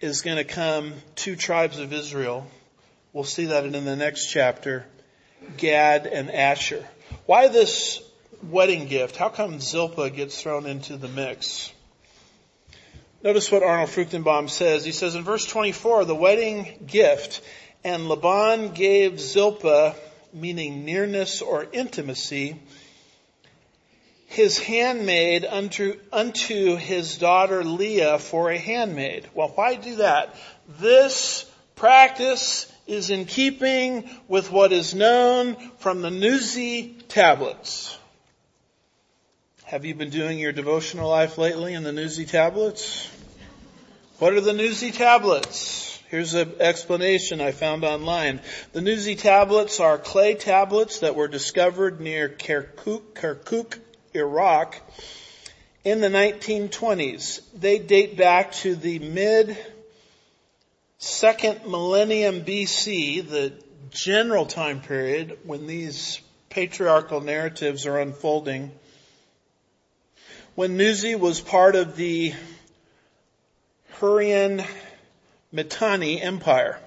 [0.00, 2.48] is going to come two tribes of Israel.
[3.12, 4.86] We'll see that in the next chapter.
[5.58, 6.88] Gad and Asher.
[7.26, 8.02] Why this
[8.42, 9.16] wedding gift?
[9.16, 11.70] How come Zilpah gets thrown into the mix?
[13.22, 14.86] Notice what Arnold Fruchtenbaum says.
[14.86, 17.42] He says in verse 24, the wedding gift,
[17.84, 19.94] and Laban gave Zilpah,
[20.32, 22.58] meaning nearness or intimacy,
[24.24, 29.28] his handmaid unto, unto his daughter Leah for a handmaid.
[29.34, 30.34] Well, why do that?
[30.80, 31.44] This
[31.76, 37.98] practice is in keeping with what is known from the Nuzi tablets.
[39.64, 43.10] Have you been doing your devotional life lately in the Nuzi tablets?
[44.18, 45.98] What are the Nuzi tablets?
[46.08, 48.40] Here's an explanation I found online.
[48.72, 53.78] The Nuzi tablets are clay tablets that were discovered near Kirkuk, Kirkuk
[54.12, 54.76] Iraq
[55.84, 57.40] in the 1920s.
[57.58, 59.56] They date back to the mid
[61.02, 63.52] second millennium BC, the
[63.90, 68.70] general time period when these patriarchal narratives are unfolding.
[70.54, 72.34] When Nuzi was part of the
[73.94, 74.62] Hurrian
[75.52, 76.78] Mitanni Empire.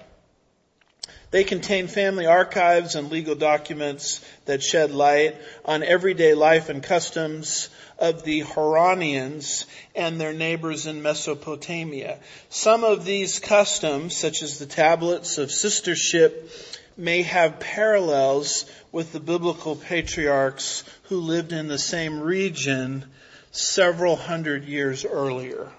[1.30, 7.68] They contain family archives and legal documents that shed light on everyday life and customs
[7.98, 9.64] of the Huronians
[9.94, 12.18] and their neighbors in Mesopotamia.
[12.48, 16.50] Some of these customs, such as the tablets of sistership,
[16.96, 23.04] may have parallels with the biblical patriarchs who lived in the same region
[23.50, 25.70] several hundred years earlier.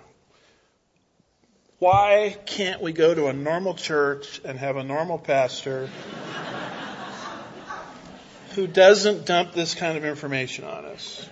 [1.79, 5.87] Why can't we go to a normal church and have a normal pastor
[8.55, 11.29] who doesn't dump this kind of information on us?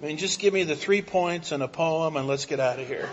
[0.00, 2.78] I mean, just give me the three points and a poem and let's get out
[2.78, 3.10] of here.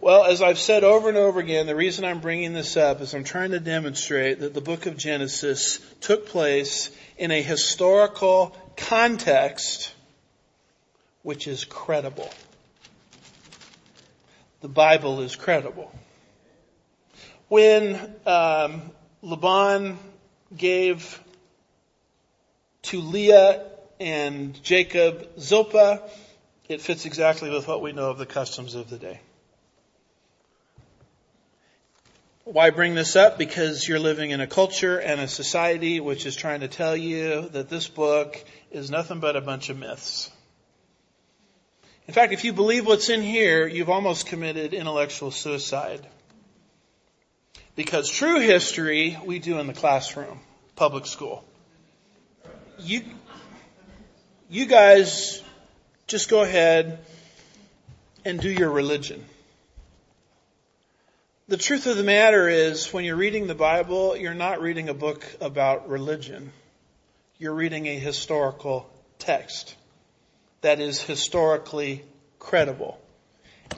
[0.00, 3.14] Well, as I've said over and over again, the reason I'm bringing this up is
[3.14, 9.92] I'm trying to demonstrate that the book of Genesis took place in a historical context
[11.24, 12.30] which is credible
[14.66, 15.92] the Bible is credible.
[17.46, 17.94] When
[18.26, 18.82] um,
[19.22, 19.96] Laban
[20.56, 21.22] gave
[22.82, 23.62] to Leah
[24.00, 26.02] and Jacob Zilpah,
[26.68, 29.20] it fits exactly with what we know of the customs of the day.
[32.42, 33.38] Why bring this up?
[33.38, 37.50] Because you're living in a culture and a society which is trying to tell you
[37.50, 40.28] that this book is nothing but a bunch of myths.
[42.06, 46.06] In fact, if you believe what's in here, you've almost committed intellectual suicide.
[47.74, 50.38] Because true history we do in the classroom,
[50.76, 51.44] public school.
[52.78, 53.02] You,
[54.48, 55.42] you guys
[56.06, 57.00] just go ahead
[58.24, 59.24] and do your religion.
[61.48, 64.94] The truth of the matter is when you're reading the Bible, you're not reading a
[64.94, 66.52] book about religion.
[67.38, 68.88] You're reading a historical
[69.18, 69.74] text
[70.66, 72.04] that is historically
[72.40, 73.00] credible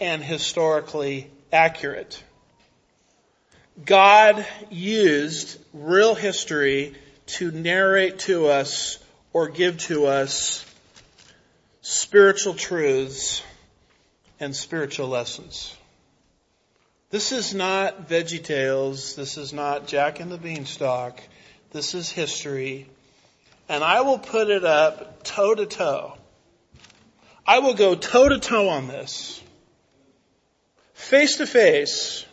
[0.01, 2.23] and historically accurate.
[3.85, 6.95] God used real history
[7.27, 8.99] to narrate to us
[9.35, 10.65] or give to us
[11.83, 13.43] spiritual truths
[14.41, 15.77] and spiritual lessons.
[17.11, 19.15] This is not Veggie Tales.
[19.15, 21.21] This is not Jack and the Beanstalk.
[21.71, 22.89] This is history.
[23.69, 26.18] And I will put it up toe to toe
[27.49, 29.43] I will go toe to toe on this,
[30.93, 32.27] face to face,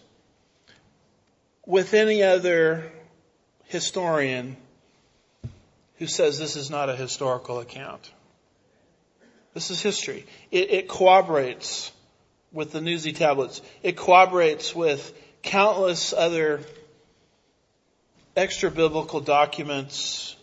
[1.65, 2.91] with any other
[3.63, 4.57] historian
[5.99, 8.11] who says this is not a historical account.
[9.53, 10.25] This is history.
[10.51, 11.93] It, it corroborates
[12.51, 13.61] with the Nuzi tablets.
[13.83, 16.59] It corroborates with countless other
[18.35, 20.35] extra biblical documents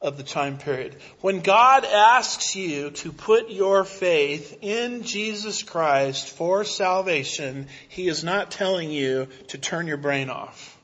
[0.00, 0.94] of the time period.
[1.20, 8.22] When God asks you to put your faith in Jesus Christ for salvation, He is
[8.22, 10.76] not telling you to turn your brain off.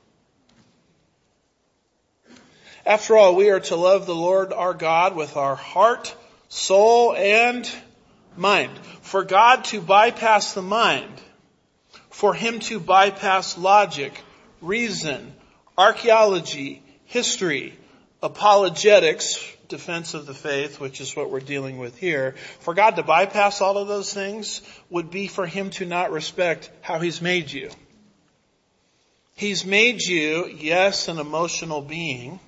[2.84, 6.14] After all, we are to love the Lord our God with our heart,
[6.48, 7.70] soul, and
[8.36, 8.76] mind.
[9.00, 11.12] For God to bypass the mind,
[12.10, 14.20] for Him to bypass logic,
[14.60, 15.34] reason,
[15.78, 17.78] archaeology, history,
[18.24, 23.02] apologetics, defense of the faith, which is what we're dealing with here, for God to
[23.02, 27.52] bypass all of those things would be for Him to not respect how He's made
[27.52, 27.70] you.
[29.36, 32.40] He's made you, yes, an emotional being,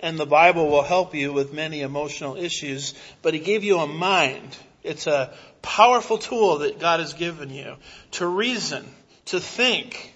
[0.00, 3.86] and the Bible will help you with many emotional issues, but He gave you a
[3.86, 4.54] mind.
[4.82, 7.76] It's a powerful tool that God has given you
[8.12, 8.84] to reason,
[9.26, 10.12] to think.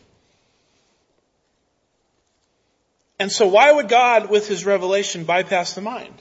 [3.20, 6.14] And so why would God, with His revelation, bypass the mind?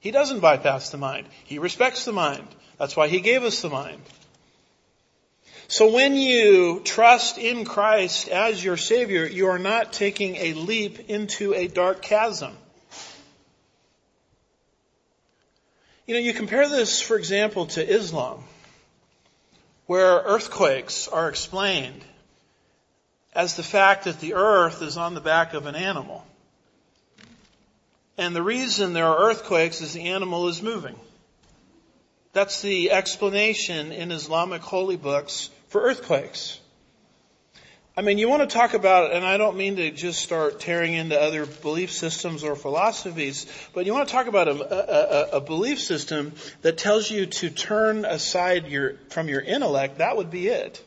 [0.00, 1.28] He doesn't bypass the mind.
[1.44, 2.48] He respects the mind.
[2.76, 4.02] That's why He gave us the mind.
[5.68, 11.08] So when you trust in Christ as your Savior, you are not taking a leap
[11.08, 12.52] into a dark chasm.
[16.04, 18.42] You know, you compare this, for example, to Islam,
[19.86, 22.04] where earthquakes are explained
[23.34, 26.24] as the fact that the earth is on the back of an animal.
[28.16, 30.94] And the reason there are earthquakes is the animal is moving.
[32.32, 36.60] That's the explanation in Islamic holy books for earthquakes.
[37.96, 40.94] I mean, you want to talk about, and I don't mean to just start tearing
[40.94, 45.40] into other belief systems or philosophies, but you want to talk about a, a, a
[45.40, 46.32] belief system
[46.62, 50.84] that tells you to turn aside your, from your intellect, that would be it.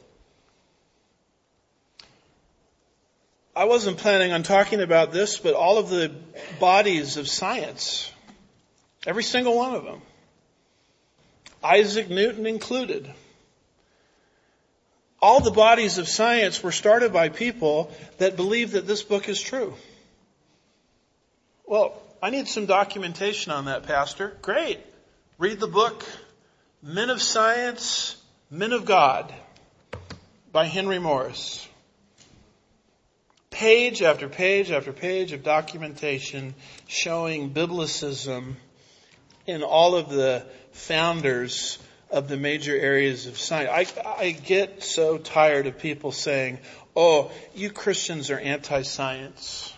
[3.58, 6.14] I wasn't planning on talking about this, but all of the
[6.60, 8.08] bodies of science,
[9.08, 10.00] every single one of them,
[11.64, 13.12] Isaac Newton included,
[15.20, 19.42] all the bodies of science were started by people that believe that this book is
[19.42, 19.74] true.
[21.66, 24.38] Well, I need some documentation on that, Pastor.
[24.44, 24.80] Great.
[25.40, 26.06] Read the book,
[26.84, 28.18] Men of Science,
[28.52, 29.34] Men of God
[30.52, 31.67] by Henry Morris.
[33.58, 36.54] Page after page after page of documentation
[36.88, 38.54] showing biblicism
[39.48, 41.80] in all of the founders
[42.12, 43.72] of the major areas of science.
[43.98, 46.60] I, I get so tired of people saying,
[46.96, 49.74] oh, you Christians are anti-science.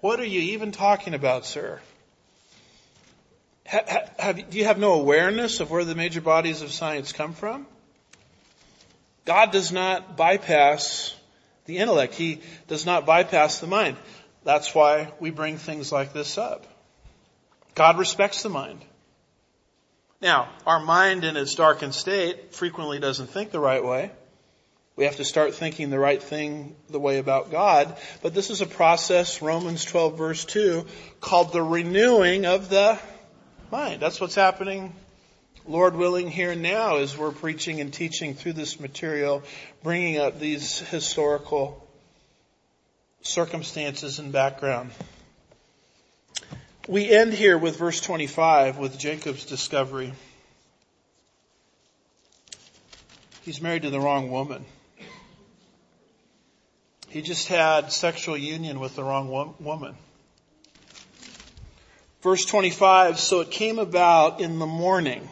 [0.00, 1.82] What are you even talking about, sir?
[3.64, 7.34] Have, have, do you have no awareness of where the major bodies of science come
[7.34, 7.66] from?
[9.26, 11.14] God does not bypass
[11.66, 12.14] the intellect.
[12.14, 13.96] He does not bypass the mind.
[14.44, 16.66] That's why we bring things like this up.
[17.74, 18.84] God respects the mind.
[20.20, 24.10] Now, our mind in its darkened state frequently doesn't think the right way.
[24.96, 27.98] We have to start thinking the right thing the way about God.
[28.22, 30.86] But this is a process, Romans 12 verse 2,
[31.20, 32.98] called the renewing of the
[33.70, 34.00] mind.
[34.00, 34.94] That's what's happening,
[35.68, 39.42] Lord willing, here now as we're preaching and teaching through this material,
[39.82, 41.84] bringing up these historical
[43.22, 44.92] circumstances and background.
[46.86, 50.12] We end here with verse 25 with Jacob's discovery.
[53.42, 54.64] He's married to the wrong woman.
[57.08, 59.96] He just had sexual union with the wrong woman.
[62.22, 65.28] Verse 25, so it came about in the morning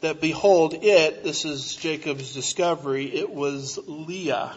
[0.00, 4.56] that behold it, this is Jacob's discovery, it was Leah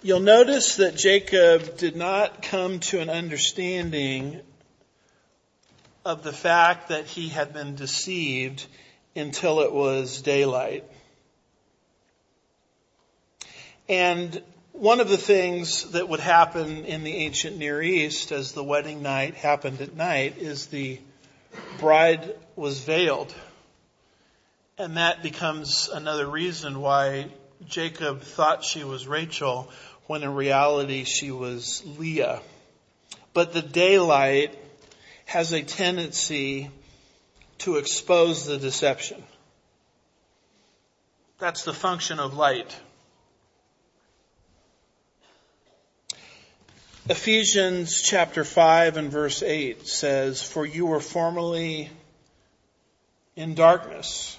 [0.00, 4.40] You'll notice that Jacob did not come to an understanding
[6.04, 8.64] of the fact that he had been deceived
[9.16, 10.84] until it was daylight.
[13.88, 18.62] And one of the things that would happen in the ancient Near East as the
[18.62, 21.00] wedding night happened at night is the
[21.80, 23.32] bride was veiled.
[24.76, 27.28] And that becomes another reason why
[27.66, 29.70] Jacob thought she was Rachel
[30.06, 32.40] when in reality she was Leah.
[33.32, 34.58] But the daylight
[35.26, 36.70] has a tendency
[37.58, 39.22] to expose the deception.
[41.38, 42.74] That's the function of light.
[47.08, 51.90] Ephesians chapter 5 and verse 8 says, For you were formerly
[53.38, 54.36] in darkness,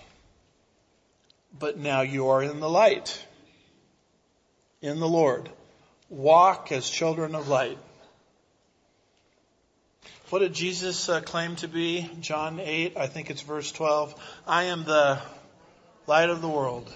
[1.58, 3.26] but now you are in the light,
[4.82, 5.50] in the Lord.
[6.10, 7.78] Walk as children of light.
[10.32, 12.12] What did Jesus uh, claim to be?
[12.20, 14.14] John 8, I think it's verse 12.
[14.46, 15.22] I am the
[16.06, 16.94] light of the world.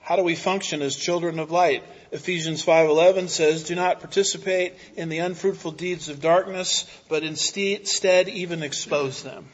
[0.00, 1.84] How do we function as children of light?
[2.10, 8.62] Ephesians 5:11 says, "Do not participate in the unfruitful deeds of darkness, but instead even
[8.62, 9.48] expose them."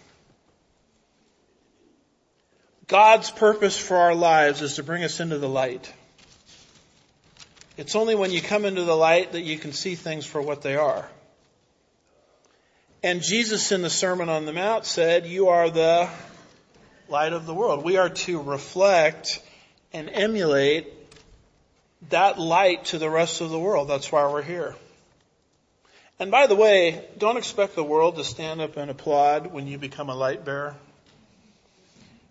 [2.87, 5.93] God's purpose for our lives is to bring us into the light.
[7.77, 10.63] It's only when you come into the light that you can see things for what
[10.63, 11.09] they are.
[13.03, 16.09] And Jesus in the Sermon on the Mount said, You are the
[17.09, 17.85] light of the world.
[17.85, 19.41] We are to reflect
[19.97, 20.93] and emulate
[22.11, 23.89] that light to the rest of the world.
[23.89, 24.77] That's why we're here.
[26.19, 29.79] And by the way, don't expect the world to stand up and applaud when you
[29.79, 30.75] become a light bearer.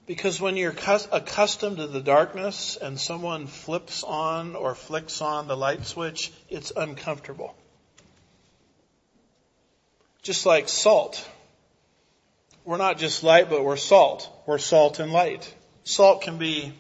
[0.06, 0.76] Because when you're
[1.12, 6.72] accustomed to the darkness and someone flips on or flicks on the light switch, it's
[6.78, 7.56] uncomfortable.
[10.22, 11.28] Just like salt.
[12.64, 14.30] We're not just light, but we're salt.
[14.46, 15.52] We're salt and light.
[15.84, 16.74] Salt can be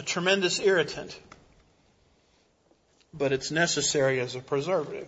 [0.00, 1.20] a tremendous irritant,
[3.12, 5.06] but it's necessary as a preservative.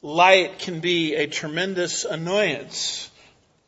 [0.00, 3.10] Light can be a tremendous annoyance,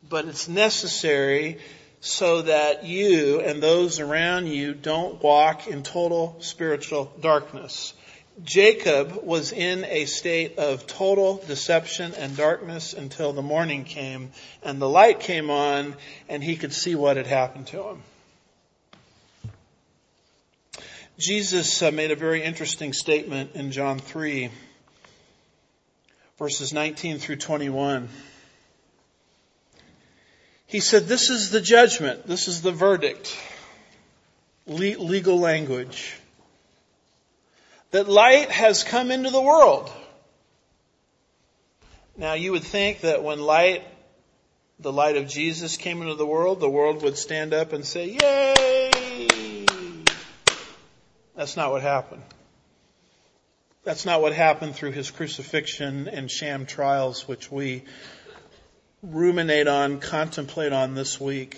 [0.09, 1.59] but it's necessary
[2.01, 7.93] so that you and those around you don't walk in total spiritual darkness.
[8.43, 14.31] Jacob was in a state of total deception and darkness until the morning came
[14.63, 15.95] and the light came on
[16.27, 18.01] and he could see what had happened to him.
[21.19, 24.49] Jesus uh, made a very interesting statement in John 3
[26.37, 28.07] verses 19 through 21.
[30.65, 32.25] He said, this is the judgment.
[32.25, 33.37] This is the verdict.
[34.65, 36.15] Le- legal language.
[37.91, 39.91] That light has come into the world.
[42.15, 43.83] Now you would think that when light,
[44.79, 48.17] the light of Jesus came into the world, the world would stand up and say,
[48.21, 49.48] yay!
[51.39, 52.23] That's not what happened.
[53.85, 57.83] That's not what happened through his crucifixion and sham trials, which we
[59.01, 61.57] ruminate on, contemplate on this week.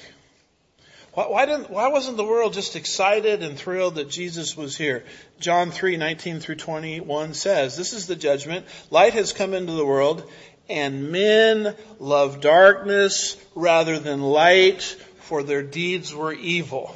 [1.15, 5.03] Why, why, didn't, why wasn't the world just excited and thrilled that Jesus was here?
[5.39, 8.67] John 3, 19 through 21 says, this is the judgment.
[8.91, 10.29] Light has come into the world
[10.69, 14.83] and men love darkness rather than light
[15.21, 16.95] for their deeds were evil.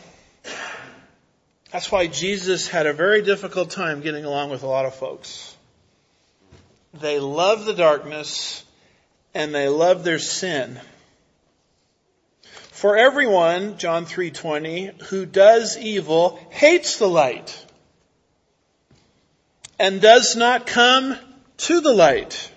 [1.75, 5.57] That's why Jesus had a very difficult time getting along with a lot of folks.
[6.93, 8.63] They love the darkness
[9.33, 10.79] and they love their sin.
[12.71, 17.53] For everyone, John 3:20, who does evil hates the light
[19.77, 21.19] and does not come
[21.57, 22.51] to the light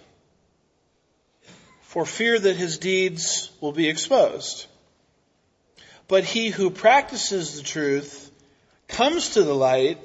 [1.80, 4.66] for fear that his deeds will be exposed.
[6.06, 8.27] But he who practices the truth
[8.88, 9.98] comes to the light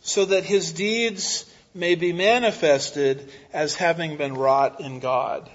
[0.00, 5.48] so that his deeds may be manifested as having been wrought in God.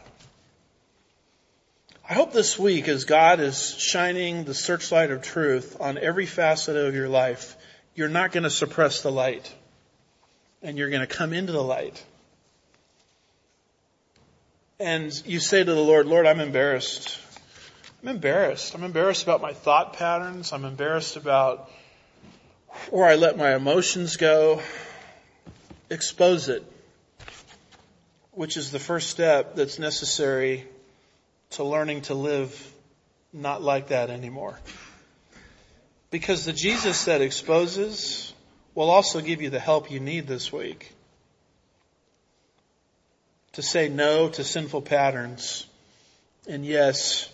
[2.07, 6.75] I hope this week, as God is shining the searchlight of truth on every facet
[6.75, 7.55] of your life,
[7.95, 9.53] you're not going to suppress the light.
[10.61, 12.03] And you're going to come into the light.
[14.79, 17.19] And you say to the Lord, Lord, I'm embarrassed.
[18.01, 18.75] I'm embarrassed.
[18.75, 20.51] I'm embarrassed about my thought patterns.
[20.51, 21.69] I'm embarrassed about
[22.89, 24.61] where I let my emotions go.
[25.89, 26.63] Expose it,
[28.31, 30.67] which is the first step that's necessary
[31.51, 32.73] to learning to live
[33.31, 34.59] not like that anymore.
[36.09, 38.33] Because the Jesus that exposes
[38.75, 40.93] will also give you the help you need this week
[43.53, 45.65] to say no to sinful patterns
[46.47, 47.31] and yes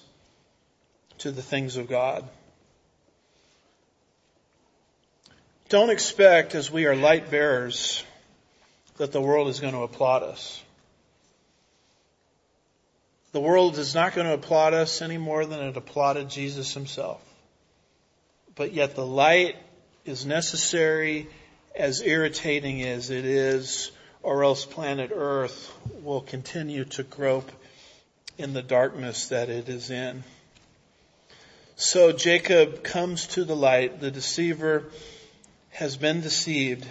[1.20, 2.28] to the things of God.
[5.70, 8.04] Don't expect as we are light bearers
[8.98, 10.64] that the world is going to applaud us.
[13.34, 17.22] The world is not going to applaud us any more than it applauded Jesus himself.
[18.56, 19.58] But yet the light
[20.06, 21.28] is necessary
[21.76, 23.92] as irritating as it is,
[24.24, 27.52] or else planet earth will continue to grope
[28.40, 30.24] in the darkness that it is in.
[31.76, 34.02] So Jacob comes to the light.
[34.02, 34.86] The deceiver
[35.70, 36.88] has been deceived.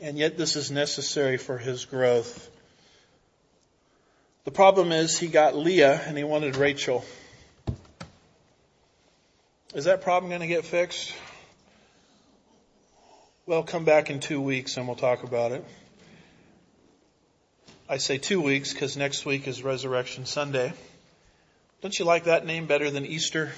[0.00, 2.50] And yet this is necessary for his growth.
[4.44, 7.04] The problem is he got Leah and he wanted Rachel.
[9.74, 11.14] Is that problem going to get fixed?
[13.46, 15.64] Well, come back in two weeks and we'll talk about it.
[17.88, 20.72] I say two weeks because next week is Resurrection Sunday.
[21.80, 23.52] Don't you like that name better than Easter?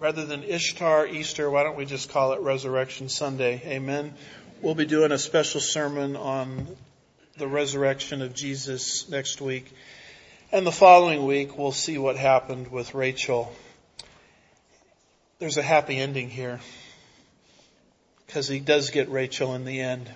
[0.00, 3.60] Rather than Ishtar Easter, why don't we just call it Resurrection Sunday?
[3.66, 4.14] Amen.
[4.62, 6.68] We'll be doing a special sermon on
[7.36, 9.72] the resurrection of Jesus next week.
[10.52, 13.52] And the following week, we'll see what happened with Rachel.
[15.40, 16.60] There's a happy ending here
[18.26, 20.08] because he does get Rachel in the end.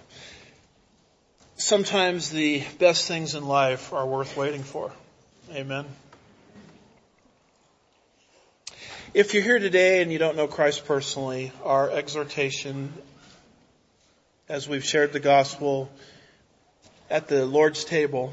[1.56, 4.92] Sometimes the best things in life are worth waiting for.
[5.52, 5.86] Amen.
[9.14, 12.94] If you're here today and you don't know Christ personally, our exhortation
[14.48, 15.90] as we've shared the gospel
[17.10, 18.32] at the Lord's table,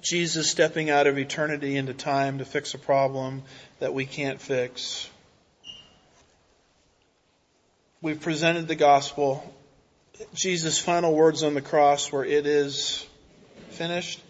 [0.00, 3.42] Jesus stepping out of eternity into time to fix a problem
[3.78, 5.10] that we can't fix.
[8.00, 9.54] We've presented the gospel.
[10.32, 13.06] Jesus' final words on the cross where it is
[13.68, 14.22] finished.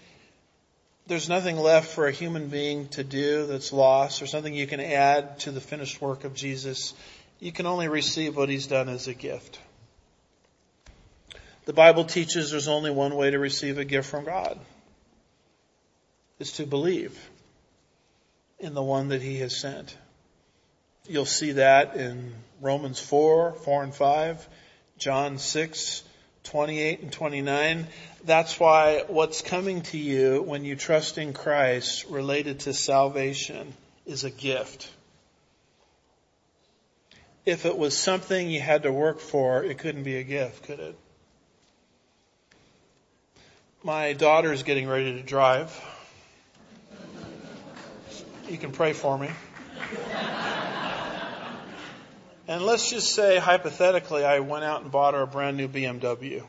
[1.08, 4.20] There's nothing left for a human being to do that's lost.
[4.20, 6.92] There's nothing you can add to the finished work of Jesus.
[7.40, 9.58] You can only receive what he's done as a gift.
[11.64, 14.60] The Bible teaches there's only one way to receive a gift from God.
[16.38, 17.18] Is to believe
[18.58, 19.96] in the one that he has sent.
[21.08, 24.48] You'll see that in Romans 4, 4 and 5,
[24.98, 26.02] John 6,
[26.48, 27.86] 28 and 29.
[28.24, 33.74] That's why what's coming to you when you trust in Christ related to salvation
[34.06, 34.90] is a gift.
[37.44, 40.80] If it was something you had to work for, it couldn't be a gift, could
[40.80, 40.98] it?
[43.82, 45.70] My daughter is getting ready to drive.
[48.48, 49.28] You can pray for me.
[52.48, 56.42] And let's just say, hypothetically, I went out and bought her a brand new BMW.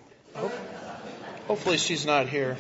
[1.45, 2.56] Hopefully, she's not here.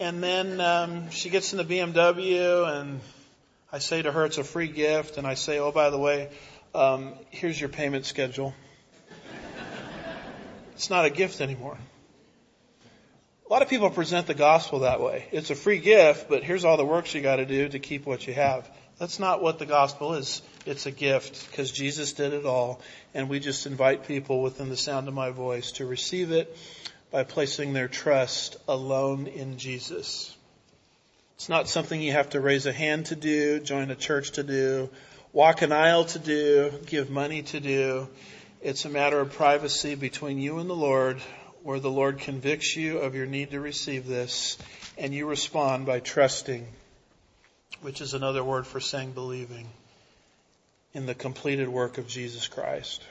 [0.00, 3.00] And then um, she gets in the BMW, and
[3.70, 5.18] I say to her, it's a free gift.
[5.18, 6.30] And I say, oh, by the way,
[6.74, 8.54] um, here's your payment schedule.
[10.76, 11.76] It's not a gift anymore.
[13.48, 15.26] A lot of people present the gospel that way.
[15.30, 18.06] It's a free gift, but here's all the works you got to do to keep
[18.06, 18.66] what you have.
[18.98, 20.40] That's not what the gospel is.
[20.64, 22.80] It's a gift because Jesus did it all,
[23.12, 26.56] and we just invite people within the sound of my voice to receive it
[27.10, 30.34] by placing their trust alone in Jesus.
[31.36, 34.42] It's not something you have to raise a hand to do, join a church to
[34.42, 34.88] do,
[35.32, 38.08] walk an aisle to do, give money to do.
[38.62, 41.20] It's a matter of privacy between you and the Lord
[41.62, 44.56] where the Lord convicts you of your need to receive this
[44.96, 46.66] and you respond by trusting,
[47.82, 49.66] which is another word for saying believing
[50.94, 53.02] in the completed work of Jesus Christ.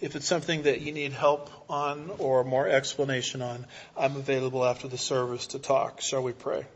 [0.00, 3.64] If it's something that you need help on or more explanation on,
[3.96, 6.02] I'm available after the service to talk.
[6.02, 6.66] Shall we pray?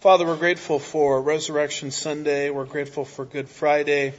[0.00, 2.50] Father, we're grateful for Resurrection Sunday.
[2.50, 4.14] We're grateful for Good Friday.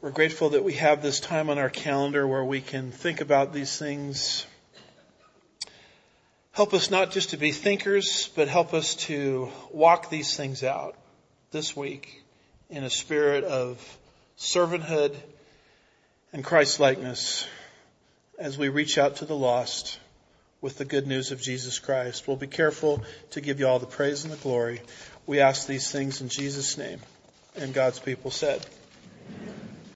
[0.00, 3.52] We're grateful that we have this time on our calendar where we can think about
[3.52, 4.44] these things.
[6.56, 10.96] Help us not just to be thinkers, but help us to walk these things out
[11.50, 12.24] this week
[12.70, 13.78] in a spirit of
[14.38, 15.14] servanthood
[16.32, 17.46] and Christ likeness
[18.38, 20.00] as we reach out to the lost
[20.62, 22.26] with the good news of Jesus Christ.
[22.26, 24.80] We'll be careful to give you all the praise and the glory.
[25.26, 27.00] We ask these things in Jesus' name.
[27.54, 28.64] And God's people said,